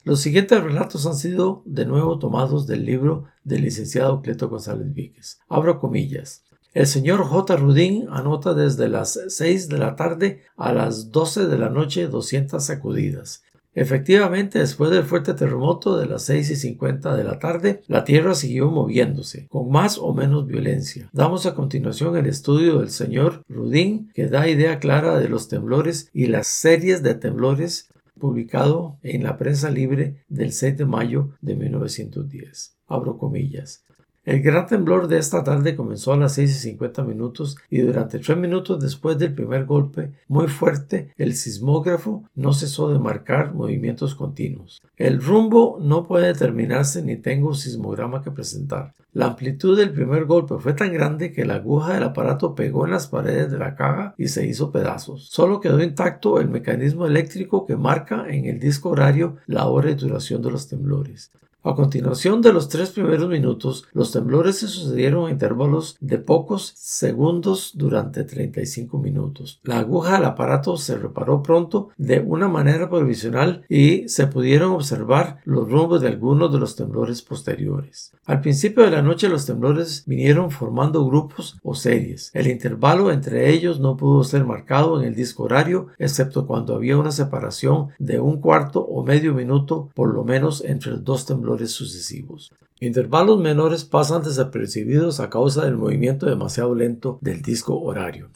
Los 0.03 0.21
siguientes 0.21 0.63
relatos 0.63 1.05
han 1.05 1.15
sido 1.15 1.61
de 1.65 1.85
nuevo 1.85 2.17
tomados 2.17 2.65
del 2.65 2.85
libro 2.85 3.25
del 3.43 3.61
licenciado 3.61 4.23
Cleto 4.23 4.49
González 4.49 4.91
Víquez. 4.93 5.39
Abro 5.47 5.79
comillas. 5.79 6.43
El 6.73 6.87
señor 6.87 7.23
J. 7.23 7.55
Rudin 7.57 8.07
anota 8.09 8.55
desde 8.55 8.89
las 8.89 9.19
6 9.27 9.69
de 9.69 9.77
la 9.77 9.95
tarde 9.95 10.41
a 10.57 10.73
las 10.73 11.11
12 11.11 11.45
de 11.45 11.57
la 11.57 11.69
noche 11.69 12.07
200 12.07 12.63
sacudidas. 12.63 13.43
Efectivamente, 13.73 14.57
después 14.57 14.89
del 14.89 15.03
fuerte 15.03 15.35
terremoto 15.35 15.97
de 15.97 16.07
las 16.07 16.23
6 16.23 16.49
y 16.49 16.55
50 16.55 17.15
de 17.15 17.23
la 17.23 17.37
tarde, 17.37 17.83
la 17.87 18.03
Tierra 18.03 18.33
siguió 18.33 18.71
moviéndose, 18.71 19.47
con 19.49 19.69
más 19.69 19.97
o 19.99 20.13
menos 20.13 20.47
violencia. 20.47 21.09
Damos 21.13 21.45
a 21.45 21.53
continuación 21.53 22.17
el 22.17 22.25
estudio 22.25 22.79
del 22.79 22.89
señor 22.89 23.43
Rudin, 23.47 24.11
que 24.13 24.27
da 24.27 24.49
idea 24.49 24.79
clara 24.79 25.19
de 25.19 25.29
los 25.29 25.47
temblores 25.47 26.09
y 26.11 26.25
las 26.25 26.47
series 26.47 27.03
de 27.03 27.13
temblores 27.13 27.87
publicado 28.21 28.99
en 29.01 29.23
la 29.23 29.37
prensa 29.37 29.69
libre 29.69 30.23
del 30.29 30.53
6 30.53 30.77
de 30.77 30.85
mayo 30.85 31.31
de 31.41 31.55
1910. 31.55 32.77
Abro 32.87 33.17
comillas. 33.17 33.83
El 34.23 34.43
gran 34.43 34.67
temblor 34.67 35.07
de 35.07 35.17
esta 35.17 35.43
tarde 35.43 35.75
comenzó 35.75 36.13
a 36.13 36.17
las 36.17 36.35
6 36.35 36.51
y 36.51 36.53
50 36.53 37.03
minutos 37.03 37.57
y 37.71 37.79
durante 37.79 38.19
tres 38.19 38.37
minutos 38.37 38.79
después 38.79 39.17
del 39.17 39.33
primer 39.33 39.65
golpe 39.65 40.11
muy 40.27 40.47
fuerte 40.47 41.11
el 41.17 41.33
sismógrafo 41.33 42.23
no 42.35 42.53
cesó 42.53 42.93
de 42.93 42.99
marcar 42.99 43.55
movimientos 43.55 44.13
continuos. 44.13 44.79
El 44.95 45.23
rumbo 45.23 45.79
no 45.81 46.05
puede 46.05 46.27
determinarse 46.27 47.01
ni 47.01 47.15
tengo 47.15 47.47
un 47.47 47.55
sismograma 47.55 48.21
que 48.21 48.29
presentar. 48.29 48.93
La 49.11 49.25
amplitud 49.25 49.75
del 49.75 49.91
primer 49.91 50.25
golpe 50.25 50.53
fue 50.59 50.73
tan 50.73 50.93
grande 50.93 51.31
que 51.31 51.43
la 51.43 51.55
aguja 51.55 51.95
del 51.95 52.03
aparato 52.03 52.53
pegó 52.53 52.85
en 52.85 52.91
las 52.91 53.07
paredes 53.07 53.51
de 53.51 53.57
la 53.57 53.75
caja 53.75 54.13
y 54.19 54.27
se 54.27 54.45
hizo 54.45 54.71
pedazos. 54.71 55.29
Solo 55.31 55.59
quedó 55.59 55.81
intacto 55.81 56.39
el 56.39 56.47
mecanismo 56.47 57.07
eléctrico 57.07 57.65
que 57.65 57.75
marca 57.75 58.25
en 58.29 58.45
el 58.45 58.59
disco 58.59 58.89
horario 58.89 59.37
la 59.47 59.65
hora 59.65 59.89
y 59.89 59.95
duración 59.95 60.43
de 60.43 60.51
los 60.51 60.67
temblores. 60.67 61.31
A 61.63 61.75
continuación 61.75 62.41
de 62.41 62.53
los 62.53 62.69
tres 62.69 62.89
primeros 62.89 63.29
minutos, 63.29 63.85
los 63.93 64.11
temblores 64.11 64.57
se 64.57 64.67
sucedieron 64.67 65.27
a 65.27 65.29
intervalos 65.29 65.95
de 65.99 66.17
pocos 66.17 66.73
segundos 66.75 67.73
durante 67.75 68.23
35 68.23 68.97
minutos. 68.97 69.59
La 69.61 69.77
aguja 69.77 70.15
del 70.15 70.25
aparato 70.25 70.75
se 70.75 70.97
reparó 70.97 71.43
pronto 71.43 71.89
de 71.97 72.19
una 72.19 72.47
manera 72.47 72.89
provisional 72.89 73.63
y 73.69 74.09
se 74.09 74.25
pudieron 74.25 74.71
observar 74.71 75.41
los 75.45 75.69
rumbos 75.69 76.01
de 76.01 76.07
algunos 76.07 76.51
de 76.51 76.57
los 76.57 76.75
temblores 76.75 77.21
posteriores. 77.21 78.11
Al 78.25 78.41
principio 78.41 78.83
de 78.83 78.89
la 78.89 79.03
noche 79.03 79.29
los 79.29 79.45
temblores 79.45 80.03
vinieron 80.07 80.49
formando 80.49 81.05
grupos 81.05 81.59
o 81.61 81.75
series. 81.75 82.31
El 82.33 82.47
intervalo 82.47 83.11
entre 83.11 83.51
ellos 83.51 83.79
no 83.79 83.97
pudo 83.97 84.23
ser 84.23 84.45
marcado 84.45 84.99
en 84.99 85.07
el 85.07 85.13
disco 85.13 85.43
horario, 85.43 85.89
excepto 85.99 86.47
cuando 86.47 86.73
había 86.73 86.97
una 86.97 87.11
separación 87.11 87.89
de 87.99 88.19
un 88.19 88.41
cuarto 88.41 88.83
o 88.83 89.03
medio 89.03 89.35
minuto 89.35 89.89
por 89.93 90.11
lo 90.11 90.23
menos 90.23 90.63
entre 90.65 90.93
los 90.93 91.03
dos 91.03 91.27
temblores 91.27 91.50
sucesivos. 91.67 92.51
Intervalos 92.79 93.39
menores 93.39 93.85
pasan 93.85 94.23
desapercibidos 94.23 95.19
a 95.19 95.29
causa 95.29 95.65
del 95.65 95.77
movimiento 95.77 96.25
demasiado 96.25 96.73
lento 96.73 97.19
del 97.21 97.41
disco 97.41 97.79
horario. 97.79 98.29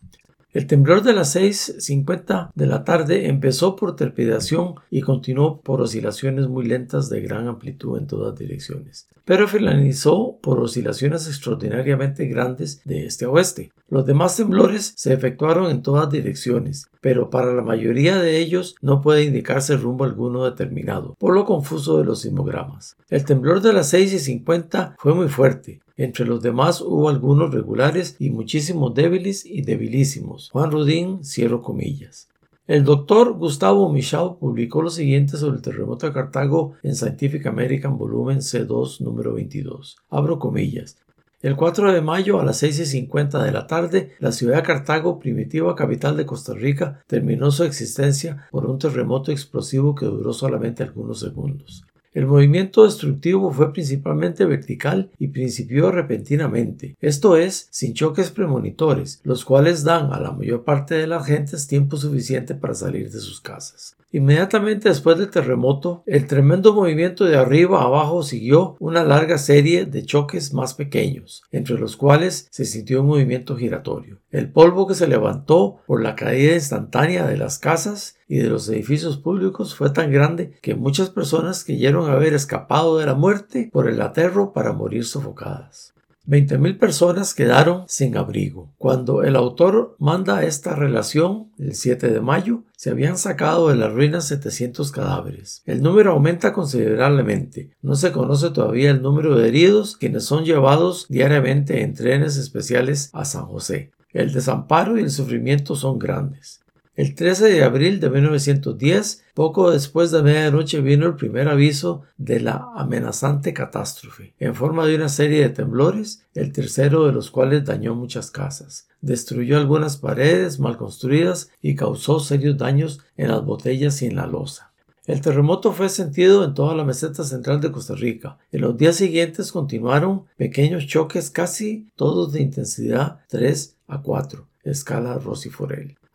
El 0.55 0.67
temblor 0.67 1.03
de 1.03 1.11
las 1.11 1.35
6.50 1.35 2.51
de 2.55 2.65
la 2.65 2.85
tarde 2.85 3.27
empezó 3.27 3.75
por 3.75 3.97
trepidación 3.97 4.75
y 4.89 5.01
continuó 5.01 5.59
por 5.59 5.81
oscilaciones 5.81 6.47
muy 6.47 6.65
lentas 6.65 7.09
de 7.09 7.19
gran 7.19 7.49
amplitud 7.49 7.97
en 7.97 8.07
todas 8.07 8.39
direcciones, 8.39 9.09
pero 9.25 9.49
finalizó 9.49 10.37
por 10.41 10.61
oscilaciones 10.61 11.27
extraordinariamente 11.27 12.27
grandes 12.27 12.81
de 12.85 13.05
este 13.05 13.25
a 13.25 13.31
oeste. 13.31 13.73
Los 13.89 14.05
demás 14.05 14.37
temblores 14.37 14.93
se 14.95 15.11
efectuaron 15.11 15.69
en 15.69 15.81
todas 15.81 16.09
direcciones, 16.09 16.87
pero 17.01 17.29
para 17.29 17.53
la 17.53 17.61
mayoría 17.61 18.15
de 18.15 18.37
ellos 18.37 18.77
no 18.81 19.01
puede 19.01 19.25
indicarse 19.25 19.75
rumbo 19.75 20.05
alguno 20.05 20.45
determinado, 20.45 21.15
por 21.19 21.33
lo 21.33 21.43
confuso 21.43 21.97
de 21.97 22.05
los 22.05 22.21
sismogramas. 22.21 22.95
El 23.09 23.25
temblor 23.25 23.59
de 23.59 23.73
las 23.73 23.93
6.50 23.93 24.95
fue 24.99 25.13
muy 25.13 25.27
fuerte, 25.27 25.81
entre 25.97 26.25
los 26.25 26.41
demás 26.41 26.81
hubo 26.81 27.09
algunos 27.09 27.53
regulares 27.53 28.15
y 28.19 28.29
muchísimos 28.29 28.93
débiles 28.93 29.45
y 29.45 29.61
debilísimos. 29.61 30.49
Juan 30.51 30.71
Rudín, 30.71 31.23
cierro 31.23 31.61
comillas. 31.61 32.29
El 32.67 32.83
doctor 32.83 33.33
Gustavo 33.33 33.91
Michau 33.93 34.39
publicó 34.39 34.81
lo 34.81 34.89
siguiente 34.89 35.37
sobre 35.37 35.57
el 35.57 35.61
terremoto 35.61 36.07
de 36.07 36.13
Cartago 36.13 36.73
en 36.81 36.95
Scientific 36.95 37.45
American 37.45 37.97
volumen 37.97 38.39
C2 38.39 39.01
número 39.01 39.35
22. 39.35 39.97
Abro 40.09 40.39
comillas. 40.39 40.97
El 41.43 41.55
4 41.55 41.93
de 41.93 42.01
mayo 42.01 42.39
a 42.39 42.43
las 42.43 42.57
6 42.57 42.79
y 42.79 42.85
50 42.87 43.43
de 43.43 43.51
la 43.51 43.67
tarde, 43.67 44.13
la 44.17 44.31
ciudad 44.31 44.55
de 44.55 44.63
Cartago, 44.63 45.19
primitiva 45.19 45.75
capital 45.75 46.17
de 46.17 46.25
Costa 46.25 46.55
Rica, 46.55 47.03
terminó 47.05 47.51
su 47.51 47.63
existencia 47.65 48.47
por 48.49 48.65
un 48.65 48.79
terremoto 48.79 49.31
explosivo 49.31 49.93
que 49.93 50.07
duró 50.07 50.33
solamente 50.33 50.81
algunos 50.81 51.19
segundos. 51.19 51.85
El 52.15 52.27
movimiento 52.27 52.85
destructivo 52.85 53.51
fue 53.51 53.73
principalmente 53.73 54.45
vertical 54.45 55.11
y 55.19 55.27
principió 55.27 55.91
repentinamente, 55.91 56.95
esto 57.01 57.35
es, 57.35 57.67
sin 57.71 57.93
choques 57.93 58.31
premonitores, 58.31 59.19
los 59.25 59.43
cuales 59.43 59.83
dan 59.83 60.13
a 60.13 60.21
la 60.21 60.31
mayor 60.31 60.63
parte 60.63 60.95
de 60.95 61.07
las 61.07 61.25
gentes 61.25 61.67
tiempo 61.67 61.97
suficiente 61.97 62.55
para 62.55 62.73
salir 62.73 63.11
de 63.11 63.19
sus 63.19 63.41
casas. 63.41 63.97
Inmediatamente 64.13 64.87
después 64.87 65.17
del 65.17 65.29
terremoto, 65.29 66.03
el 66.05 66.25
tremendo 66.25 66.73
movimiento 66.73 67.25
de 67.25 67.35
arriba 67.35 67.81
a 67.81 67.87
abajo 67.87 68.23
siguió 68.23 68.77
una 68.79 69.03
larga 69.03 69.37
serie 69.37 69.83
de 69.85 70.05
choques 70.05 70.53
más 70.53 70.73
pequeños, 70.73 71.43
entre 71.51 71.77
los 71.77 71.97
cuales 71.97 72.47
se 72.49 72.63
sintió 72.63 73.01
un 73.01 73.07
movimiento 73.07 73.57
giratorio. 73.57 74.19
El 74.35 74.51
polvo 74.51 74.85
que 74.85 74.95
se 74.95 75.07
levantó 75.07 75.77
por 75.87 76.03
la 76.03 76.17
caída 76.17 76.55
instantánea 76.55 77.25
de 77.25 77.37
las 77.37 77.57
casas 77.57 78.17
y 78.27 78.39
de 78.39 78.49
los 78.49 78.67
edificios 78.67 79.15
públicos 79.15 79.75
fue 79.75 79.91
tan 79.91 80.11
grande 80.11 80.59
que 80.61 80.75
muchas 80.75 81.09
personas 81.09 81.63
creyeron 81.63 82.09
haber 82.09 82.33
escapado 82.33 82.97
de 82.97 83.05
la 83.05 83.13
muerte 83.13 83.69
por 83.71 83.87
el 83.87 84.01
aterro 84.01 84.51
para 84.51 84.73
morir 84.73 85.05
sofocadas. 85.05 85.93
20.000 86.27 86.79
personas 86.79 87.33
quedaron 87.33 87.85
sin 87.87 88.17
abrigo. 88.17 88.73
Cuando 88.77 89.23
el 89.23 89.37
autor 89.37 89.95
manda 89.99 90.43
esta 90.43 90.75
relación, 90.75 91.51
el 91.57 91.73
7 91.73 92.09
de 92.09 92.19
mayo, 92.19 92.63
se 92.75 92.89
habían 92.89 93.17
sacado 93.17 93.69
de 93.69 93.75
las 93.75 93.93
ruinas 93.93 94.27
700 94.27 94.91
cadáveres. 94.91 95.61
El 95.65 95.81
número 95.81 96.11
aumenta 96.11 96.51
considerablemente. 96.51 97.71
No 97.81 97.95
se 97.95 98.11
conoce 98.11 98.49
todavía 98.49 98.91
el 98.91 99.01
número 99.01 99.37
de 99.37 99.47
heridos 99.47 99.95
quienes 99.95 100.25
son 100.25 100.43
llevados 100.43 101.05
diariamente 101.07 101.83
en 101.83 101.93
trenes 101.93 102.35
especiales 102.35 103.11
a 103.13 103.23
San 103.23 103.45
José. 103.45 103.91
El 104.15 104.31
desamparo 104.31 104.97
y 104.97 105.01
el 105.01 105.11
sufrimiento 105.11 105.75
son 105.75 105.99
grandes. 105.99 106.61
El 106.95 107.15
13 107.15 107.49
de 107.49 107.63
abril 107.65 107.99
de 107.99 108.09
1910, 108.09 109.25
poco 109.33 109.71
después 109.71 110.09
de 110.11 110.23
medianoche, 110.23 110.79
vino 110.79 111.05
el 111.05 111.17
primer 111.17 111.49
aviso 111.49 112.03
de 112.15 112.39
la 112.39 112.69
amenazante 112.77 113.53
catástrofe, 113.53 114.33
en 114.39 114.55
forma 114.55 114.85
de 114.85 114.95
una 114.95 115.09
serie 115.09 115.41
de 115.41 115.49
temblores, 115.49 116.23
el 116.33 116.53
tercero 116.53 117.05
de 117.05 117.11
los 117.11 117.29
cuales 117.29 117.65
dañó 117.65 117.93
muchas 117.93 118.31
casas, 118.31 118.87
destruyó 119.01 119.57
algunas 119.57 119.97
paredes 119.97 120.61
mal 120.61 120.77
construidas 120.77 121.51
y 121.61 121.75
causó 121.75 122.21
serios 122.21 122.57
daños 122.57 123.01
en 123.17 123.27
las 123.27 123.43
botellas 123.43 124.01
y 124.01 124.05
en 124.05 124.15
la 124.15 124.27
losa. 124.27 124.71
El 125.07 125.19
terremoto 125.19 125.73
fue 125.73 125.89
sentido 125.89 126.45
en 126.45 126.53
toda 126.53 126.73
la 126.73 126.85
meseta 126.85 127.23
central 127.23 127.59
de 127.61 127.71
Costa 127.71 127.93
Rica. 127.93 128.39
En 128.51 128.61
los 128.61 128.75
días 128.75 128.95
siguientes 128.95 129.51
continuaron 129.51 130.23
pequeños 130.35 130.87
choques 130.87 131.29
casi 131.29 131.89
todos 131.95 132.31
de 132.31 132.41
intensidad 132.41 133.19
3 133.27 133.74
a 133.87 134.01
4, 134.01 134.47
escala 134.63 135.17
Rossi 135.17 135.49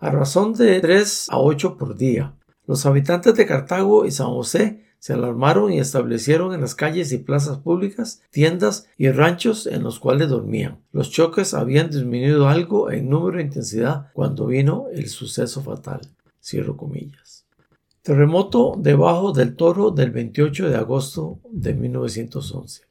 a 0.00 0.11
razón 0.11 0.55
de 0.55 0.81
3 0.81 1.27
a 1.29 1.39
8 1.39 1.77
por 1.77 1.97
día. 1.97 2.35
Los 2.67 2.87
habitantes 2.87 3.35
de 3.35 3.47
Cartago 3.47 4.07
y 4.07 4.11
San 4.11 4.29
José 4.29 4.85
Se 4.99 5.15
alarmaron 5.15 5.73
y 5.73 5.79
establecieron 5.79 6.53
en 6.53 6.61
las 6.61 6.75
calles 6.75 7.11
y 7.12 7.19
plazas 7.19 7.57
públicas 7.57 8.21
tiendas 8.31 8.87
y 8.99 9.11
ranchos 9.11 9.67
en 9.67 9.83
los 9.83 9.99
cuales 9.99 10.29
dormían. 10.29 10.79
Los 10.93 11.11
choques 11.11 11.55
habían 11.55 11.89
disminuido 11.89 12.49
algo 12.49 12.91
en 12.91 13.09
número 13.09 13.39
e 13.39 13.43
intensidad 13.43 14.11
cuando 14.12 14.47
vino 14.47 14.89
el 14.93 15.09
suceso 15.09 15.62
fatal. 15.62 16.00
Cierro 16.43 16.77
comillas. 16.77 17.47
Terremoto 18.03 18.75
debajo 18.79 19.33
del 19.33 19.57
toro 19.57 19.91
del 19.91 20.11
28 20.11 20.69
de 20.69 20.77
agosto 20.77 21.41
de 21.50 21.73
1911. 21.73 22.83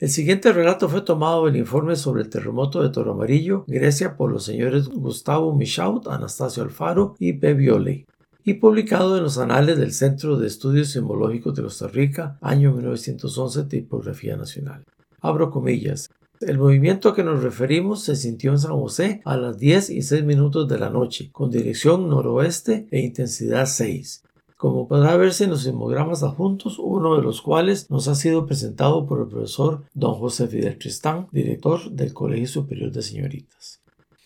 El 0.00 0.08
siguiente 0.08 0.52
relato 0.52 0.88
fue 0.88 1.02
tomado 1.02 1.46
del 1.46 1.54
informe 1.54 1.94
sobre 1.94 2.22
el 2.22 2.28
terremoto 2.28 2.82
de 2.82 2.88
Toro 2.88 3.12
Amarillo, 3.12 3.64
Grecia, 3.68 4.16
por 4.16 4.32
los 4.32 4.44
señores 4.44 4.88
Gustavo 4.88 5.54
Michaud, 5.54 6.08
Anastasio 6.08 6.64
Alfaro 6.64 7.14
y 7.20 7.30
Beviole 7.30 8.06
y 8.44 8.54
publicado 8.54 9.16
en 9.16 9.22
los 9.22 9.38
anales 9.38 9.78
del 9.78 9.92
Centro 9.92 10.36
de 10.36 10.48
Estudios 10.48 10.88
Sismológicos 10.88 11.54
de 11.54 11.62
Costa 11.62 11.86
Rica, 11.86 12.38
año 12.42 12.72
1911, 12.72 13.64
Tipografía 13.64 14.36
Nacional. 14.36 14.84
Abro 15.20 15.50
comillas. 15.50 16.10
El 16.40 16.58
movimiento 16.58 17.08
a 17.08 17.14
que 17.14 17.24
nos 17.24 17.42
referimos 17.42 18.02
se 18.02 18.16
sintió 18.16 18.50
en 18.50 18.58
San 18.58 18.72
José 18.72 19.22
a 19.24 19.36
las 19.36 19.58
10 19.58 19.90
y 19.90 20.02
6 20.02 20.24
minutos 20.24 20.68
de 20.68 20.78
la 20.78 20.90
noche, 20.90 21.30
con 21.32 21.50
dirección 21.50 22.10
noroeste 22.10 22.86
e 22.90 23.00
intensidad 23.00 23.64
6. 23.64 24.24
Como 24.56 24.88
podrá 24.88 25.16
verse 25.16 25.44
en 25.44 25.50
los 25.50 25.64
sismogramas 25.64 26.22
adjuntos, 26.22 26.78
uno 26.78 27.16
de 27.16 27.22
los 27.22 27.42
cuales 27.42 27.90
nos 27.90 28.08
ha 28.08 28.14
sido 28.14 28.46
presentado 28.46 29.06
por 29.06 29.20
el 29.20 29.28
profesor 29.28 29.84
don 29.94 30.14
José 30.14 30.46
Fidel 30.46 30.78
Tristán, 30.78 31.28
director 31.32 31.90
del 31.90 32.12
Colegio 32.12 32.46
Superior 32.46 32.92
de 32.92 33.02
Señoritas. 33.02 33.80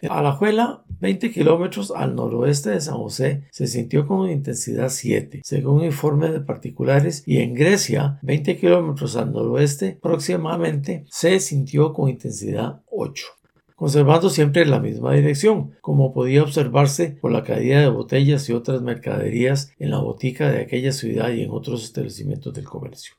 Alajuela, 0.08 0.84
20 1.00 1.32
kilómetros 1.32 1.90
al 1.90 2.14
noroeste 2.14 2.70
de 2.70 2.80
San 2.80 2.98
José, 2.98 3.48
se 3.50 3.66
sintió 3.66 4.06
con 4.06 4.30
intensidad 4.30 4.90
7, 4.90 5.40
según 5.42 5.82
informe 5.82 6.30
de 6.30 6.40
particulares, 6.40 7.24
y 7.26 7.38
en 7.38 7.54
Grecia, 7.54 8.20
20 8.22 8.58
kilómetros 8.58 9.16
al 9.16 9.32
noroeste, 9.32 9.98
próximamente, 10.00 11.04
se 11.10 11.40
sintió 11.40 11.92
con 11.92 12.08
intensidad 12.08 12.82
8 12.90 13.37
conservando 13.78 14.28
siempre 14.28 14.66
la 14.66 14.80
misma 14.80 15.14
dirección, 15.14 15.70
como 15.80 16.12
podía 16.12 16.42
observarse 16.42 17.16
por 17.20 17.30
la 17.30 17.44
caída 17.44 17.80
de 17.80 17.88
botellas 17.88 18.48
y 18.48 18.52
otras 18.52 18.82
mercaderías 18.82 19.72
en 19.78 19.92
la 19.92 19.98
botica 19.98 20.50
de 20.50 20.62
aquella 20.62 20.90
ciudad 20.90 21.30
y 21.30 21.42
en 21.42 21.52
otros 21.52 21.84
establecimientos 21.84 22.52
del 22.52 22.64
comercio. 22.64 23.14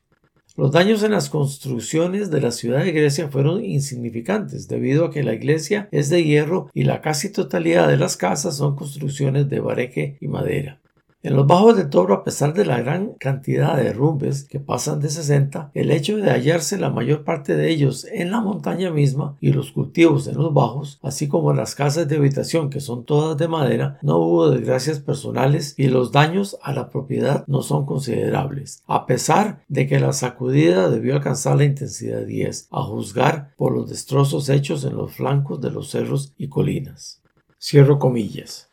Los 0.57 0.73
daños 0.73 1.01
en 1.03 1.11
las 1.11 1.29
construcciones 1.29 2.29
de 2.29 2.41
la 2.41 2.51
ciudad 2.51 2.83
de 2.83 2.91
Grecia 2.91 3.29
fueron 3.29 3.63
insignificantes 3.63 4.67
debido 4.67 5.05
a 5.05 5.11
que 5.11 5.23
la 5.23 5.33
iglesia 5.33 5.87
es 5.93 6.09
de 6.09 6.25
hierro 6.25 6.69
y 6.73 6.83
la 6.83 6.99
casi 6.99 7.31
totalidad 7.31 7.87
de 7.87 7.95
las 7.95 8.17
casas 8.17 8.57
son 8.57 8.75
construcciones 8.75 9.47
de 9.47 9.61
bareque 9.61 10.17
y 10.19 10.27
madera. 10.27 10.81
En 11.21 11.35
los 11.35 11.45
bajos 11.45 11.75
del 11.75 11.89
Toro, 11.89 12.13
a 12.13 12.23
pesar 12.23 12.53
de 12.53 12.63
la 12.63 12.79
gran 12.79 13.15
cantidad 13.15 13.75
de 13.75 13.83
derrumbes 13.83 14.45
que 14.45 14.61
pasan 14.61 15.01
de 15.01 15.09
60, 15.09 15.69
el 15.73 15.91
hecho 15.91 16.15
de 16.15 16.31
hallarse 16.31 16.77
la 16.77 16.91
mayor 16.91 17.25
parte 17.25 17.57
de 17.57 17.69
ellos 17.69 18.07
en 18.09 18.31
la 18.31 18.39
montaña 18.39 18.89
misma 18.89 19.35
y 19.41 19.51
los 19.51 19.73
cultivos 19.73 20.27
en 20.27 20.37
los 20.37 20.53
bajos, 20.53 20.97
así 21.01 21.27
como 21.27 21.51
las 21.51 21.75
casas 21.75 22.07
de 22.07 22.15
habitación 22.15 22.69
que 22.69 22.79
son 22.79 23.03
todas 23.03 23.37
de 23.37 23.49
madera, 23.49 23.99
no 24.01 24.17
hubo 24.19 24.49
desgracias 24.49 24.99
personales 24.99 25.73
y 25.75 25.87
los 25.87 26.13
daños 26.13 26.57
a 26.63 26.71
la 26.71 26.89
propiedad 26.89 27.43
no 27.47 27.63
son 27.63 27.85
considerables, 27.85 28.81
a 28.87 29.05
pesar 29.05 29.65
de 29.67 29.87
que 29.87 29.99
la 29.99 30.13
sacudida 30.13 30.89
debió 30.89 31.15
alcanzar 31.15 31.57
la 31.57 31.65
intensidad 31.65 32.21
10, 32.21 32.69
a 32.71 32.81
juzgar 32.83 33.53
por 33.57 33.73
los 33.73 33.89
destrozos 33.89 34.47
hechos 34.47 34.85
en 34.85 34.95
los 34.95 35.15
flancos 35.15 35.59
de 35.59 35.69
los 35.69 35.89
cerros 35.89 36.31
y 36.37 36.47
colinas. 36.47 37.21
Cierro 37.59 37.99
comillas. 37.99 38.68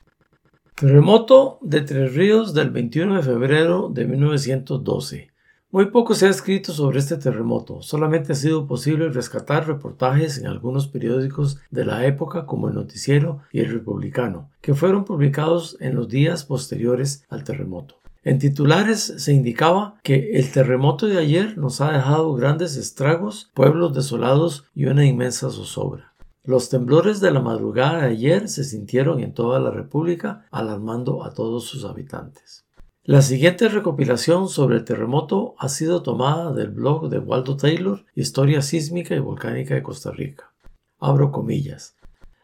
Terremoto 0.79 1.59
de 1.63 1.81
Tres 1.81 2.15
Ríos 2.15 2.53
del 2.53 2.69
21 2.69 3.17
de 3.17 3.23
febrero 3.23 3.89
de 3.91 4.05
1912. 4.05 5.31
Muy 5.71 5.87
poco 5.87 6.15
se 6.15 6.27
ha 6.27 6.29
escrito 6.29 6.75
sobre 6.75 6.99
este 6.99 7.17
terremoto, 7.17 7.81
solamente 7.81 8.33
ha 8.33 8.35
sido 8.35 8.67
posible 8.67 9.09
rescatar 9.09 9.67
reportajes 9.67 10.37
en 10.37 10.49
algunos 10.49 10.87
periódicos 10.87 11.59
de 11.71 11.87
la 11.87 12.05
época 12.05 12.45
como 12.45 12.69
el 12.69 12.75
Noticiero 12.75 13.41
y 13.53 13.61
el 13.61 13.73
Republicano, 13.73 14.51
que 14.61 14.75
fueron 14.75 15.07
publicados 15.07 15.79
en 15.81 15.95
los 15.95 16.11
días 16.11 16.45
posteriores 16.45 17.25
al 17.31 17.43
terremoto. 17.43 17.95
En 18.23 18.39
titulares 18.39 19.15
se 19.17 19.33
indicaba 19.33 19.95
que 20.03 20.33
el 20.33 20.53
terremoto 20.53 21.07
de 21.07 21.17
ayer 21.17 21.57
nos 21.57 21.81
ha 21.81 21.91
dejado 21.91 22.35
grandes 22.35 22.77
estragos, 22.77 23.51
pueblos 23.55 23.95
desolados 23.95 24.67
y 24.75 24.85
una 24.85 25.07
inmensa 25.07 25.49
zozobra. 25.49 26.13
Los 26.47 26.69
temblores 26.69 27.21
de 27.21 27.33
la 27.33 27.41
madrugada 27.41 28.03
de 28.03 28.11
ayer 28.11 28.49
se 28.49 28.63
sintieron 28.63 29.19
en 29.19 29.35
toda 29.35 29.59
la 29.59 29.73
República, 29.73 30.47
alarmando 30.53 31.25
a 31.25 31.35
todos 31.35 31.65
sus 31.65 31.85
habitantes. 31.85 32.65
La 33.03 33.21
siguiente 33.21 33.69
recopilación 33.69 34.49
sobre 34.49 34.77
el 34.77 34.85
terremoto 34.85 35.57
ha 35.59 35.69
sido 35.69 36.05
tomada 36.05 36.53
del 36.53 36.71
blog 36.71 37.09
de 37.09 37.19
Waldo 37.19 37.57
Taylor, 37.57 38.05
Historia 38.15 38.63
Sísmica 38.63 39.17
y 39.17 39.19
Volcánica 39.19 39.75
de 39.75 39.83
Costa 39.83 40.13
Rica. 40.13 40.53
Abro 41.01 41.33
comillas. 41.33 41.97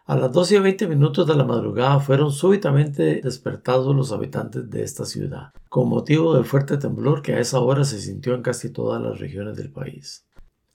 A 0.04 0.16
las 0.16 0.32
12 0.32 0.56
y 0.56 0.58
20 0.58 0.88
minutos 0.88 1.24
de 1.28 1.36
la 1.36 1.44
madrugada 1.44 2.00
fueron 2.00 2.32
súbitamente 2.32 3.20
despertados 3.22 3.94
los 3.94 4.10
habitantes 4.10 4.68
de 4.68 4.82
esta 4.82 5.04
ciudad, 5.04 5.52
con 5.68 5.88
motivo 5.88 6.34
del 6.34 6.44
fuerte 6.44 6.76
temblor 6.76 7.22
que 7.22 7.34
a 7.34 7.38
esa 7.38 7.60
hora 7.60 7.84
se 7.84 8.00
sintió 8.00 8.34
en 8.34 8.42
casi 8.42 8.70
todas 8.70 9.00
las 9.00 9.20
regiones 9.20 9.56
del 9.56 9.70
país. 9.70 10.26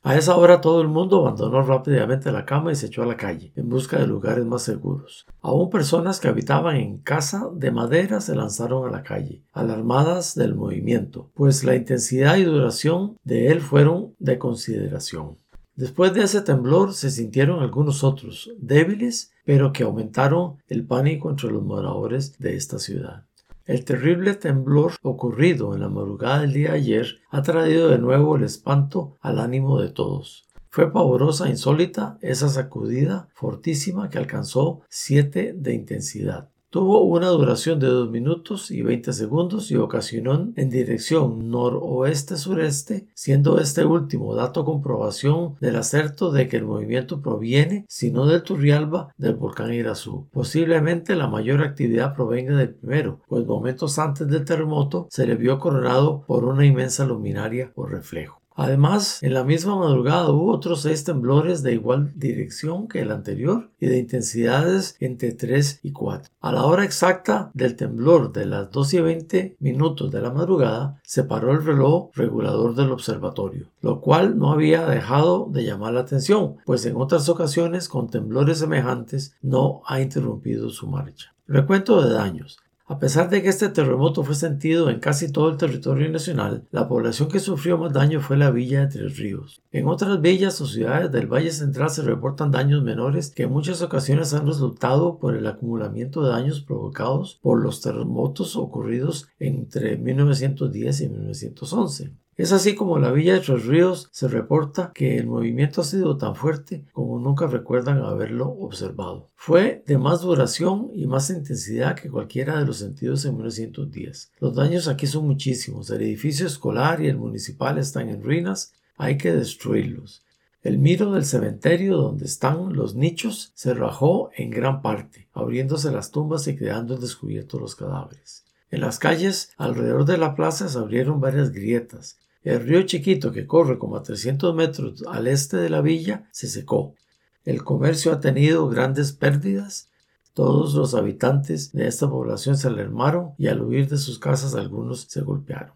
A 0.04 0.16
esa 0.16 0.38
hora 0.38 0.62
todo 0.62 0.82
el 0.82 0.88
mundo 0.88 1.20
abandonó 1.20 1.62
rápidamente 1.62 2.32
la 2.32 2.46
cama 2.46 2.72
y 2.72 2.76
se 2.76 2.86
echó 2.86 3.04
a 3.04 3.08
la 3.08 3.18
calle, 3.18 3.52
en 3.56 3.68
busca 3.68 4.00
de 4.00 4.08
lugares 4.08 4.46
más 4.46 4.62
seguros. 4.62 5.26
Aún 5.42 5.70
personas 5.70 6.20
que 6.20 6.30
habitaban 6.30 6.78
en 6.78 7.00
casa 7.00 7.50
de 7.54 7.72
madera 7.72 8.22
se 8.22 8.36
lanzaron 8.36 8.88
a 8.88 8.92
la 8.92 9.04
calle, 9.04 9.44
alarmadas 9.52 10.34
del 10.36 10.56
movimiento, 10.56 11.30
pues 11.34 11.64
la 11.64 11.76
intensidad 11.76 12.38
y 12.38 12.44
duración 12.44 13.18
de 13.24 13.48
él 13.48 13.60
fueron 13.60 14.16
de 14.20 14.38
consideración. 14.38 15.36
Después 15.76 16.12
de 16.16 16.24
ese 16.24 16.42
temblor 16.42 16.96
se 16.96 17.12
sintieron 17.12 17.62
algunos 17.62 18.04
otros, 18.04 18.50
débiles, 18.58 19.32
pero 19.46 19.72
que 19.72 19.84
aumentaron 19.84 20.58
el 20.70 20.86
pánico 20.88 21.30
entre 21.30 21.52
los 21.52 21.64
moradores 21.64 22.40
de 22.40 22.56
esta 22.56 22.80
ciudad. 22.80 23.27
El 23.68 23.84
terrible 23.84 24.34
temblor 24.34 24.94
ocurrido 25.02 25.76
en 25.76 25.82
la 25.82 25.90
madrugada 25.90 26.40
del 26.40 26.54
día 26.54 26.72
ayer 26.72 27.20
ha 27.30 27.42
traído 27.42 27.90
de 27.90 27.98
nuevo 27.98 28.38
el 28.38 28.44
espanto 28.44 29.18
al 29.20 29.40
ánimo 29.40 29.82
de 29.82 29.90
todos. 29.90 30.48
Fue 30.70 30.90
pavorosa 30.90 31.48
e 31.48 31.50
insólita 31.50 32.18
esa 32.22 32.48
sacudida 32.48 33.28
fortísima 33.34 34.10
que 34.10 34.20
alcanzó 34.20 34.84
siete 34.88 35.52
de 35.54 35.74
intensidad. 35.74 36.50
Tuvo 36.70 37.02
una 37.04 37.28
duración 37.30 37.80
de 37.80 37.88
2 37.88 38.12
minutos 38.12 38.72
y 38.72 38.82
20 38.82 39.14
segundos 39.14 39.72
y 39.72 39.78
ocasionó 39.78 40.52
en 40.54 40.70
dirección 40.70 41.50
noroeste-sureste, 41.50 43.08
siendo 43.14 43.60
este 43.62 43.86
último 43.86 44.36
dato 44.36 44.66
comprobación 44.66 45.56
del 45.62 45.78
acerto 45.78 46.30
de 46.30 46.50
que 46.50 46.58
el 46.58 46.66
movimiento 46.66 47.22
proviene, 47.22 47.86
si 47.88 48.12
no 48.12 48.26
del 48.26 48.44
Turrialba, 48.44 49.14
del 49.18 49.36
volcán 49.36 49.74
Irazú. 49.74 50.28
Posiblemente 50.34 51.16
la 51.16 51.28
mayor 51.28 51.62
actividad 51.62 52.14
provenga 52.14 52.58
del 52.58 52.76
primero, 52.76 53.22
pues 53.30 53.46
momentos 53.46 53.98
antes 53.98 54.28
del 54.28 54.44
terremoto 54.44 55.08
se 55.10 55.26
le 55.26 55.36
vio 55.36 55.60
coronado 55.60 56.26
por 56.28 56.44
una 56.44 56.66
inmensa 56.66 57.06
luminaria 57.06 57.72
o 57.76 57.86
reflejo. 57.86 58.42
Además, 58.60 59.22
en 59.22 59.36
la 59.36 59.44
misma 59.44 59.76
madrugada 59.76 60.32
hubo 60.32 60.52
otros 60.52 60.82
seis 60.82 61.04
temblores 61.04 61.62
de 61.62 61.74
igual 61.74 62.12
dirección 62.16 62.88
que 62.88 63.02
el 63.02 63.12
anterior 63.12 63.70
y 63.80 63.86
de 63.86 64.00
intensidades 64.00 64.98
entre 65.00 65.32
3 65.32 65.82
y 65.84 65.92
4. 65.92 66.32
A 66.42 66.52
la 66.52 66.66
hora 66.66 66.84
exacta 66.84 67.52
del 67.54 67.76
temblor 67.76 68.34
de 68.34 68.48
las 68.48 68.72
12 68.72 68.98
y 68.98 69.02
20 69.02 69.56
minutos 69.60 70.12
de 70.12 70.22
la 70.22 70.32
madrugada, 70.32 71.00
se 71.04 71.24
paró 71.24 71.52
el 71.52 71.64
reloj 71.64 72.10
regulador 72.16 72.74
del 72.74 72.92
observatorio, 72.92 73.68
lo 73.82 74.02
cual 74.02 74.40
no 74.40 74.52
había 74.52 74.88
dejado 74.88 75.48
de 75.52 75.64
llamar 75.64 75.94
la 75.94 76.00
atención, 76.00 76.58
pues 76.66 76.84
en 76.88 76.96
otras 76.96 77.30
ocasiones 77.30 77.88
con 77.88 78.10
temblores 78.10 78.58
semejantes 78.58 79.36
no 79.44 79.84
ha 79.86 80.02
interrumpido 80.02 80.72
su 80.72 80.88
marcha. 80.88 81.36
Recuento 81.46 82.02
de 82.02 82.12
daños. 82.12 82.58
A 82.90 83.00
pesar 83.00 83.30
de 83.30 83.44
que 83.44 83.50
este 83.50 83.68
terremoto 83.68 84.24
fue 84.24 84.34
sentido 84.34 84.90
en 84.90 85.02
casi 85.02 85.30
todo 85.30 85.50
el 85.50 85.58
territorio 85.58 86.10
nacional, 86.10 86.66
la 86.72 86.88
población 86.88 87.28
que 87.28 87.42
sufrió 87.42 87.78
más 87.78 87.92
daño 87.92 88.22
fue 88.22 88.38
la 88.38 88.50
villa 88.50 88.80
de 88.80 88.88
Tres 88.88 89.18
Ríos. 89.18 89.62
En 89.74 89.90
otras 89.90 90.22
villas 90.22 90.62
o 90.62 90.66
ciudades 90.66 91.12
del 91.12 91.28
Valle 91.28 91.52
Central 91.52 91.90
se 91.90 92.02
reportan 92.04 92.50
daños 92.50 92.84
menores 92.84 93.32
que 93.32 93.44
en 93.44 93.52
muchas 93.52 93.82
ocasiones 93.82 94.34
han 94.34 94.48
resultado 94.48 95.20
por 95.20 95.36
el 95.36 95.46
acumulamiento 95.48 96.24
de 96.24 96.30
daños 96.30 96.62
provocados 96.62 97.38
por 97.42 97.62
los 97.62 97.82
terremotos 97.82 98.56
ocurridos 98.56 99.28
entre 99.38 99.98
1910 99.98 101.02
y 101.02 101.10
1911. 101.10 102.14
Es 102.38 102.52
así 102.52 102.76
como 102.76 103.00
la 103.00 103.12
villa 103.12 103.34
de 103.34 103.40
Tres 103.40 103.66
Ríos 103.66 104.10
se 104.12 104.28
reporta 104.28 104.92
que 104.94 105.18
el 105.18 105.26
movimiento 105.26 105.82
ha 105.82 105.84
sido 105.84 106.18
tan 106.18 106.36
fuerte 106.36 106.86
como 106.94 107.18
nunca 107.18 107.48
recuerdan 107.48 108.04
haberlo 108.04 108.48
observado. 108.48 109.32
Fue 109.36 109.84
de 109.88 109.98
más 109.98 110.22
duración 110.22 110.92
y 110.94 111.08
más 111.08 111.32
intensidad 111.32 111.96
que 111.96 112.12
cualquiera 112.12 112.60
de 112.60 112.66
los 112.68 112.78
sentidos 112.78 113.26
en 113.26 113.38
1910. 113.38 114.34
Los 114.40 114.54
daños 114.54 114.88
aquí 114.88 115.08
son 115.08 115.26
muchísimos. 115.26 115.90
El 115.90 116.04
edificio 116.04 116.46
escolar 116.46 117.02
y 117.02 117.08
el 117.08 117.18
municipal 117.18 117.80
están 117.80 118.08
en 118.08 118.22
ruinas. 118.22 118.72
Hay 118.98 119.18
que 119.18 119.34
destruirlos. 119.34 120.22
El 120.62 120.78
miro 120.78 121.14
del 121.14 121.26
cementerio 121.26 121.98
donde 121.98 122.26
están 122.26 122.74
los 122.74 122.94
nichos 122.94 123.52
se 123.56 123.74
rajó 123.74 124.30
en 124.36 124.52
gran 124.52 124.84
parte, 124.84 125.28
abriéndose 125.34 125.92
las 125.92 126.12
tumbas 126.12 126.48
y 126.48 126.56
quedando 126.56 126.98
descubiertos 126.98 127.60
los 127.60 127.76
cadáveres. 127.76 128.44
En 128.70 128.82
las 128.82 129.00
calles 129.00 129.54
alrededor 129.58 130.06
de 130.06 130.20
la 130.20 130.36
plaza 130.36 130.70
se 130.70 130.78
abrieron 130.78 131.20
varias 131.20 131.52
grietas. 131.52 132.20
El 132.48 132.62
río 132.62 132.84
Chiquito, 132.84 133.34
que 133.34 133.46
corre 133.46 133.78
como 133.78 133.98
a 133.98 134.04
300 134.04 134.56
metros 134.56 135.04
al 135.06 135.28
este 135.28 135.58
de 135.58 135.70
la 135.70 135.82
villa, 135.82 136.30
se 136.32 136.48
secó. 136.48 136.96
El 137.44 137.66
comercio 137.66 138.14
ha 138.14 138.22
tenido 138.22 138.70
grandes 138.70 139.12
pérdidas. 139.12 139.90
Todos 140.34 140.74
los 140.74 140.96
habitantes 140.96 141.74
de 141.74 141.88
esta 141.88 142.10
población 142.10 142.56
se 142.56 142.70
alarmaron 142.70 143.32
y 143.38 143.48
al 143.48 143.62
huir 143.62 143.90
de 143.90 143.98
sus 143.98 144.18
casas 144.18 144.56
algunos 144.56 145.08
se 145.10 145.20
golpearon. 145.24 145.74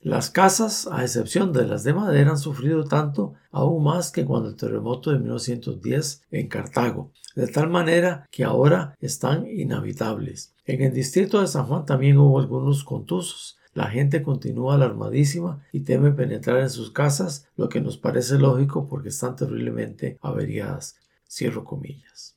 Las 0.00 0.30
casas, 0.30 0.86
a 0.86 1.02
excepción 1.02 1.52
de 1.52 1.66
las 1.66 1.82
de 1.82 1.92
madera, 1.92 2.30
han 2.30 2.38
sufrido 2.38 2.84
tanto, 2.84 3.34
aún 3.50 3.82
más 3.82 4.12
que 4.12 4.24
cuando 4.24 4.50
el 4.50 4.56
terremoto 4.56 5.10
de 5.10 5.18
1910 5.18 6.22
en 6.30 6.46
Cartago, 6.46 7.10
de 7.34 7.48
tal 7.48 7.68
manera 7.68 8.28
que 8.30 8.44
ahora 8.44 8.94
están 9.00 9.48
inhabitables. 9.48 10.54
En 10.66 10.82
el 10.82 10.94
distrito 10.94 11.40
de 11.40 11.48
San 11.48 11.66
Juan 11.66 11.84
también 11.84 12.16
hubo 12.18 12.38
algunos 12.38 12.84
contusos. 12.84 13.56
La 13.74 13.88
gente 13.88 14.22
continúa 14.22 14.74
alarmadísima 14.74 15.64
y 15.72 15.80
teme 15.80 16.12
penetrar 16.12 16.60
en 16.60 16.70
sus 16.70 16.90
casas, 16.90 17.48
lo 17.56 17.68
que 17.68 17.80
nos 17.80 17.96
parece 17.96 18.38
lógico 18.38 18.86
porque 18.86 19.08
están 19.08 19.34
terriblemente 19.34 20.18
averiadas. 20.20 20.96
Cierro 21.26 21.64
comillas. 21.64 22.34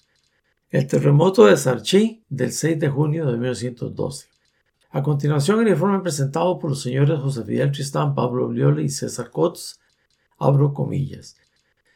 El 0.71 0.88
terremoto 0.88 1.45
de 1.45 1.58
Sarchi 1.58 2.24
del 2.30 2.52
6 2.52 2.80
de 2.80 2.89
junio 2.89 3.26
de 3.26 3.38
1912. 3.38 4.28
A 4.91 5.04
continuación, 5.04 5.60
el 5.60 5.67
informe 5.67 6.00
presentado 6.00 6.58
por 6.58 6.69
los 6.69 6.82
señores 6.82 7.19
José 7.19 7.43
Fidel 7.43 7.71
Tristán, 7.71 8.15
Pablo 8.15 8.48
Bliole 8.48 8.84
y 8.84 8.89
César 8.89 9.30
Cotz, 9.30 9.80
abro 10.38 10.74
comillas. 10.74 11.36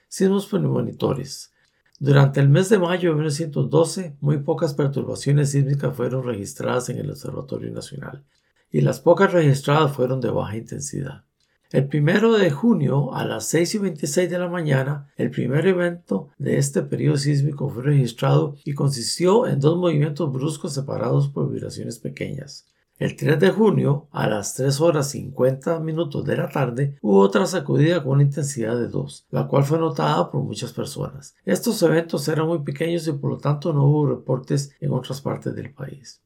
Sismos 0.10 0.48
premonitores. 0.48 1.52
Durante 1.98 2.42
el 2.42 2.50
mes 2.50 2.68
de 2.68 2.80
mayo 2.80 3.10
de 3.10 3.16
1912, 3.16 4.18
muy 4.20 4.40
pocas 4.40 4.74
perturbaciones 4.74 5.52
sísmicas 5.52 5.96
fueron 5.96 6.26
registradas 6.26 6.90
en 6.90 6.98
el 6.98 7.10
Observatorio 7.10 7.72
Nacional, 7.72 8.24
y 8.72 8.82
las 8.82 9.00
pocas 9.00 9.32
registradas 9.34 9.92
fueron 9.96 10.22
de 10.22 10.32
baja 10.32 10.58
intensidad. 10.58 11.24
El 11.72 11.88
primero 11.88 12.34
de 12.34 12.50
junio 12.50 13.14
a 13.14 13.26
las 13.26 13.46
6 13.50 13.76
y 13.76 13.78
26 13.78 14.30
de 14.30 14.40
la 14.40 14.48
mañana, 14.48 15.12
el 15.18 15.30
primer 15.30 15.68
evento 15.68 16.30
de 16.40 16.58
este 16.58 16.82
periodo 16.82 17.18
sísmico 17.18 17.70
fue 17.70 17.84
registrado 17.84 18.56
y 18.66 18.74
consistió 18.74 19.46
en 19.46 19.60
dos 19.60 19.78
movimientos 19.78 20.32
bruscos 20.32 20.74
separados 20.74 21.30
por 21.30 21.52
vibraciones 21.52 22.00
pequeñas. 22.00 22.66
El 22.98 23.16
3 23.16 23.40
de 23.40 23.52
junio, 23.52 24.08
a 24.12 24.28
las 24.28 24.56
3 24.56 24.82
horas 24.82 25.12
50 25.12 25.80
minutos 25.80 26.26
de 26.26 26.36
la 26.36 26.50
tarde, 26.50 26.98
hubo 27.02 27.20
otra 27.20 27.46
sacudida 27.46 28.04
con 28.04 28.14
una 28.14 28.24
intensidad 28.24 28.76
de 28.76 28.90
2, 28.90 29.28
la 29.30 29.48
cual 29.48 29.64
fue 29.64 29.80
notada 29.80 30.30
por 30.32 30.42
muchas 30.44 30.74
personas. 30.74 31.34
Estos 31.46 31.82
eventos 31.84 32.28
eran 32.28 32.48
muy 32.48 32.60
pequeños 32.64 33.08
y 33.08 33.14
por 33.14 33.30
lo 33.30 33.38
tanto 33.38 33.72
no 33.72 33.86
hubo 33.86 34.08
reportes 34.08 34.72
en 34.82 34.92
otras 34.92 35.22
partes 35.22 35.56
del 35.56 35.72
país. 35.72 36.22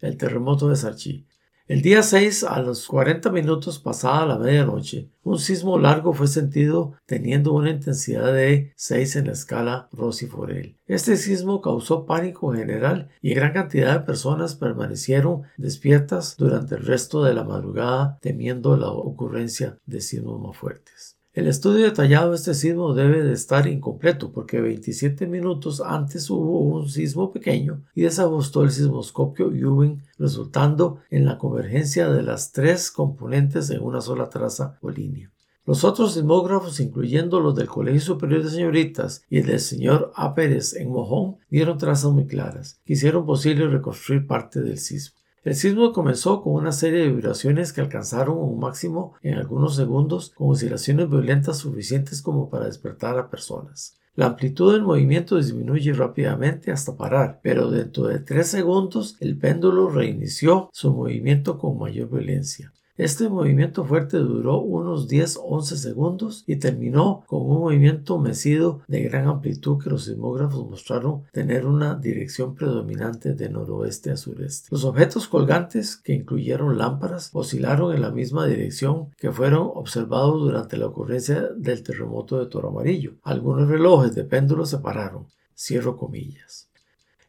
El 0.00 0.16
terremoto 0.16 0.68
de 0.68 0.76
Sarchi. 0.76 1.26
El 1.68 1.82
día 1.82 2.02
6, 2.02 2.44
a 2.44 2.62
los 2.62 2.88
40 2.88 3.30
minutos 3.30 3.78
pasada 3.78 4.24
la 4.24 4.38
medianoche, 4.38 5.10
un 5.22 5.38
sismo 5.38 5.78
largo 5.78 6.14
fue 6.14 6.26
sentido 6.26 6.94
teniendo 7.04 7.52
una 7.52 7.68
intensidad 7.68 8.32
de 8.32 8.72
6 8.74 9.16
en 9.16 9.26
la 9.26 9.32
escala 9.32 9.90
Rossi-Forel. 9.92 10.78
Este 10.86 11.18
sismo 11.18 11.60
causó 11.60 12.06
pánico 12.06 12.54
general 12.54 13.10
y 13.20 13.34
gran 13.34 13.52
cantidad 13.52 13.98
de 13.98 14.06
personas 14.06 14.54
permanecieron 14.54 15.42
despiertas 15.58 16.38
durante 16.38 16.76
el 16.76 16.86
resto 16.86 17.22
de 17.22 17.34
la 17.34 17.44
madrugada 17.44 18.18
temiendo 18.22 18.78
la 18.78 18.88
ocurrencia 18.88 19.78
de 19.84 20.00
sismos 20.00 20.40
más 20.40 20.56
fuertes. 20.56 21.17
El 21.38 21.46
estudio 21.46 21.84
detallado 21.84 22.30
de 22.30 22.36
este 22.36 22.52
sismo 22.52 22.94
debe 22.94 23.22
de 23.22 23.32
estar 23.32 23.68
incompleto 23.68 24.32
porque 24.32 24.60
27 24.60 25.28
minutos 25.28 25.80
antes 25.80 26.28
hubo 26.30 26.62
un 26.62 26.88
sismo 26.88 27.30
pequeño 27.30 27.84
y 27.94 28.02
desajustó 28.02 28.64
el 28.64 28.72
sismoscopio 28.72 29.52
Ewing 29.52 30.02
resultando 30.18 30.98
en 31.10 31.26
la 31.26 31.38
convergencia 31.38 32.10
de 32.10 32.24
las 32.24 32.50
tres 32.50 32.90
componentes 32.90 33.70
en 33.70 33.84
una 33.84 34.00
sola 34.00 34.28
traza 34.28 34.78
o 34.80 34.90
línea. 34.90 35.30
Los 35.64 35.84
otros 35.84 36.14
sismógrafos, 36.14 36.80
incluyendo 36.80 37.38
los 37.38 37.54
del 37.54 37.68
Colegio 37.68 38.00
Superior 38.00 38.42
de 38.42 38.50
Señoritas 38.50 39.22
y 39.30 39.38
el 39.38 39.46
del 39.46 39.60
señor 39.60 40.10
A. 40.16 40.34
Pérez 40.34 40.74
en 40.74 40.90
Mojón, 40.90 41.36
dieron 41.48 41.78
trazas 41.78 42.10
muy 42.10 42.26
claras, 42.26 42.80
que 42.84 42.94
hicieron 42.94 43.24
posible 43.24 43.68
reconstruir 43.68 44.26
parte 44.26 44.60
del 44.60 44.78
sismo. 44.78 45.17
El 45.48 45.54
sismo 45.54 45.94
comenzó 45.94 46.42
con 46.42 46.52
una 46.52 46.72
serie 46.72 47.00
de 47.00 47.08
vibraciones 47.08 47.72
que 47.72 47.80
alcanzaron 47.80 48.36
un 48.36 48.60
máximo 48.60 49.14
en 49.22 49.32
algunos 49.38 49.76
segundos 49.76 50.30
con 50.34 50.50
oscilaciones 50.50 51.08
violentas 51.08 51.56
suficientes 51.56 52.20
como 52.20 52.50
para 52.50 52.66
despertar 52.66 53.18
a 53.18 53.30
personas. 53.30 53.96
La 54.14 54.26
amplitud 54.26 54.74
del 54.74 54.82
movimiento 54.82 55.38
disminuye 55.38 55.94
rápidamente 55.94 56.70
hasta 56.70 56.98
parar, 56.98 57.40
pero 57.42 57.70
dentro 57.70 58.08
de 58.08 58.18
tres 58.18 58.48
segundos 58.48 59.16
el 59.20 59.38
péndulo 59.38 59.88
reinició 59.88 60.68
su 60.70 60.92
movimiento 60.92 61.56
con 61.56 61.78
mayor 61.78 62.10
violencia. 62.10 62.74
Este 62.98 63.28
movimiento 63.28 63.84
fuerte 63.84 64.16
duró 64.16 64.58
unos 64.60 65.08
10-11 65.08 65.62
segundos 65.76 66.42
y 66.48 66.56
terminó 66.56 67.22
con 67.28 67.42
un 67.42 67.60
movimiento 67.60 68.18
mecido 68.18 68.80
de 68.88 69.04
gran 69.04 69.28
amplitud 69.28 69.78
que 69.80 69.88
los 69.88 70.06
sismógrafos 70.06 70.68
mostraron 70.68 71.22
tener 71.30 71.64
una 71.64 71.94
dirección 71.94 72.56
predominante 72.56 73.34
de 73.34 73.50
noroeste 73.50 74.10
a 74.10 74.16
sureste. 74.16 74.66
Los 74.72 74.84
objetos 74.84 75.28
colgantes, 75.28 75.94
que 75.96 76.12
incluyeron 76.12 76.76
lámparas, 76.76 77.30
oscilaron 77.32 77.94
en 77.94 78.02
la 78.02 78.10
misma 78.10 78.48
dirección 78.48 79.10
que 79.16 79.30
fueron 79.30 79.70
observados 79.74 80.40
durante 80.40 80.76
la 80.76 80.86
ocurrencia 80.86 81.50
del 81.56 81.84
terremoto 81.84 82.40
de 82.40 82.46
Toro 82.46 82.70
Amarillo. 82.70 83.12
Algunos 83.22 83.68
relojes 83.68 84.16
de 84.16 84.24
péndulo 84.24 84.66
se 84.66 84.78
pararon. 84.78 85.28
Cierro 85.56 85.96
comillas. 85.96 86.67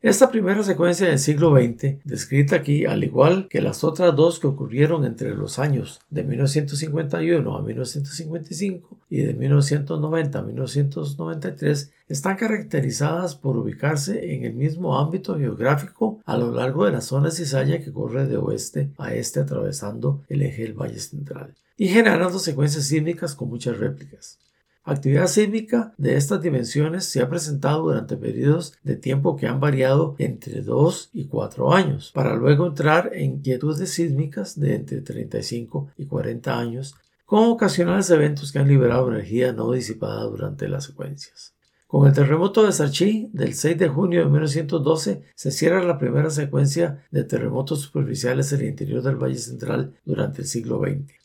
Esta 0.01 0.31
primera 0.31 0.63
secuencia 0.63 1.07
del 1.07 1.19
siglo 1.19 1.53
XX, 1.53 1.97
descrita 2.05 2.55
aquí 2.55 2.85
al 2.85 3.03
igual 3.03 3.49
que 3.49 3.59
las 3.59 3.83
otras 3.83 4.15
dos 4.15 4.39
que 4.39 4.47
ocurrieron 4.47 5.03
entre 5.03 5.35
los 5.35 5.59
años 5.59 5.99
de 6.09 6.23
1951 6.23 7.57
a 7.57 7.62
1955 7.62 8.97
y 9.09 9.17
de 9.17 9.33
1990 9.33 10.39
a 10.39 10.41
1993, 10.41 11.91
están 12.07 12.38
caracterizadas 12.38 13.35
por 13.35 13.57
ubicarse 13.57 14.33
en 14.33 14.45
el 14.45 14.53
mismo 14.53 14.97
ámbito 14.97 15.38
geográfico 15.38 16.21
a 16.25 16.38
lo 16.38 16.53
largo 16.53 16.85
de 16.85 16.93
la 16.93 17.01
zona 17.01 17.29
cizalla 17.29 17.83
que 17.83 17.91
corre 17.91 18.25
de 18.25 18.38
oeste 18.38 18.91
a 18.97 19.13
este 19.13 19.41
atravesando 19.41 20.23
el 20.29 20.43
eje 20.43 20.62
del 20.62 20.79
Valle 20.79 20.99
Central 20.99 21.55
y 21.75 21.89
generando 21.89 22.39
secuencias 22.39 22.85
sísmicas 22.85 23.35
con 23.35 23.49
muchas 23.49 23.77
réplicas. 23.77 24.39
Actividad 24.83 25.27
sísmica 25.27 25.93
de 25.97 26.15
estas 26.15 26.41
dimensiones 26.41 27.05
se 27.05 27.21
ha 27.21 27.29
presentado 27.29 27.83
durante 27.83 28.17
periodos 28.17 28.73
de 28.81 28.95
tiempo 28.95 29.35
que 29.35 29.45
han 29.45 29.59
variado 29.59 30.15
entre 30.17 30.61
2 30.61 31.09
y 31.13 31.25
4 31.25 31.73
años, 31.73 32.11
para 32.13 32.35
luego 32.35 32.65
entrar 32.65 33.11
en 33.13 33.35
inquietudes 33.35 33.91
sísmicas 33.91 34.59
de 34.59 34.75
entre 34.75 35.01
35 35.01 35.91
y 35.97 36.05
40 36.05 36.57
años, 36.57 36.95
con 37.25 37.49
ocasionales 37.49 38.09
eventos 38.09 38.51
que 38.51 38.59
han 38.59 38.67
liberado 38.67 39.09
energía 39.09 39.53
no 39.53 39.71
disipada 39.71 40.23
durante 40.23 40.67
las 40.67 40.85
secuencias. 40.85 41.53
Con 41.85 42.07
el 42.07 42.13
terremoto 42.13 42.65
de 42.65 42.71
Sarchi 42.71 43.29
del 43.33 43.55
6 43.55 43.77
de 43.77 43.87
junio 43.87 44.19
de 44.19 44.25
1912 44.27 45.23
se 45.35 45.51
cierra 45.51 45.83
la 45.83 45.97
primera 45.97 46.29
secuencia 46.29 47.03
de 47.11 47.23
terremotos 47.23 47.81
superficiales 47.81 48.53
en 48.53 48.61
el 48.61 48.67
interior 48.67 49.01
del 49.01 49.15
Valle 49.15 49.39
Central 49.39 49.95
durante 50.05 50.41
el 50.41 50.47
siglo 50.47 50.79
XX. 50.79 51.18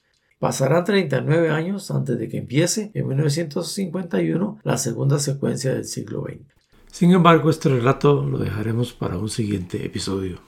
Pasarán 0.44 0.84
39 0.84 1.48
años 1.48 1.90
antes 1.90 2.18
de 2.18 2.28
que 2.28 2.36
empiece, 2.36 2.90
en 2.92 3.08
1951, 3.08 4.58
la 4.62 4.76
segunda 4.76 5.18
secuencia 5.18 5.72
del 5.72 5.86
siglo 5.86 6.22
XX. 6.22 6.42
Sin 6.92 7.12
embargo, 7.12 7.48
este 7.48 7.70
relato 7.70 8.22
lo 8.22 8.36
dejaremos 8.36 8.92
para 8.92 9.16
un 9.16 9.30
siguiente 9.30 9.86
episodio. 9.86 10.40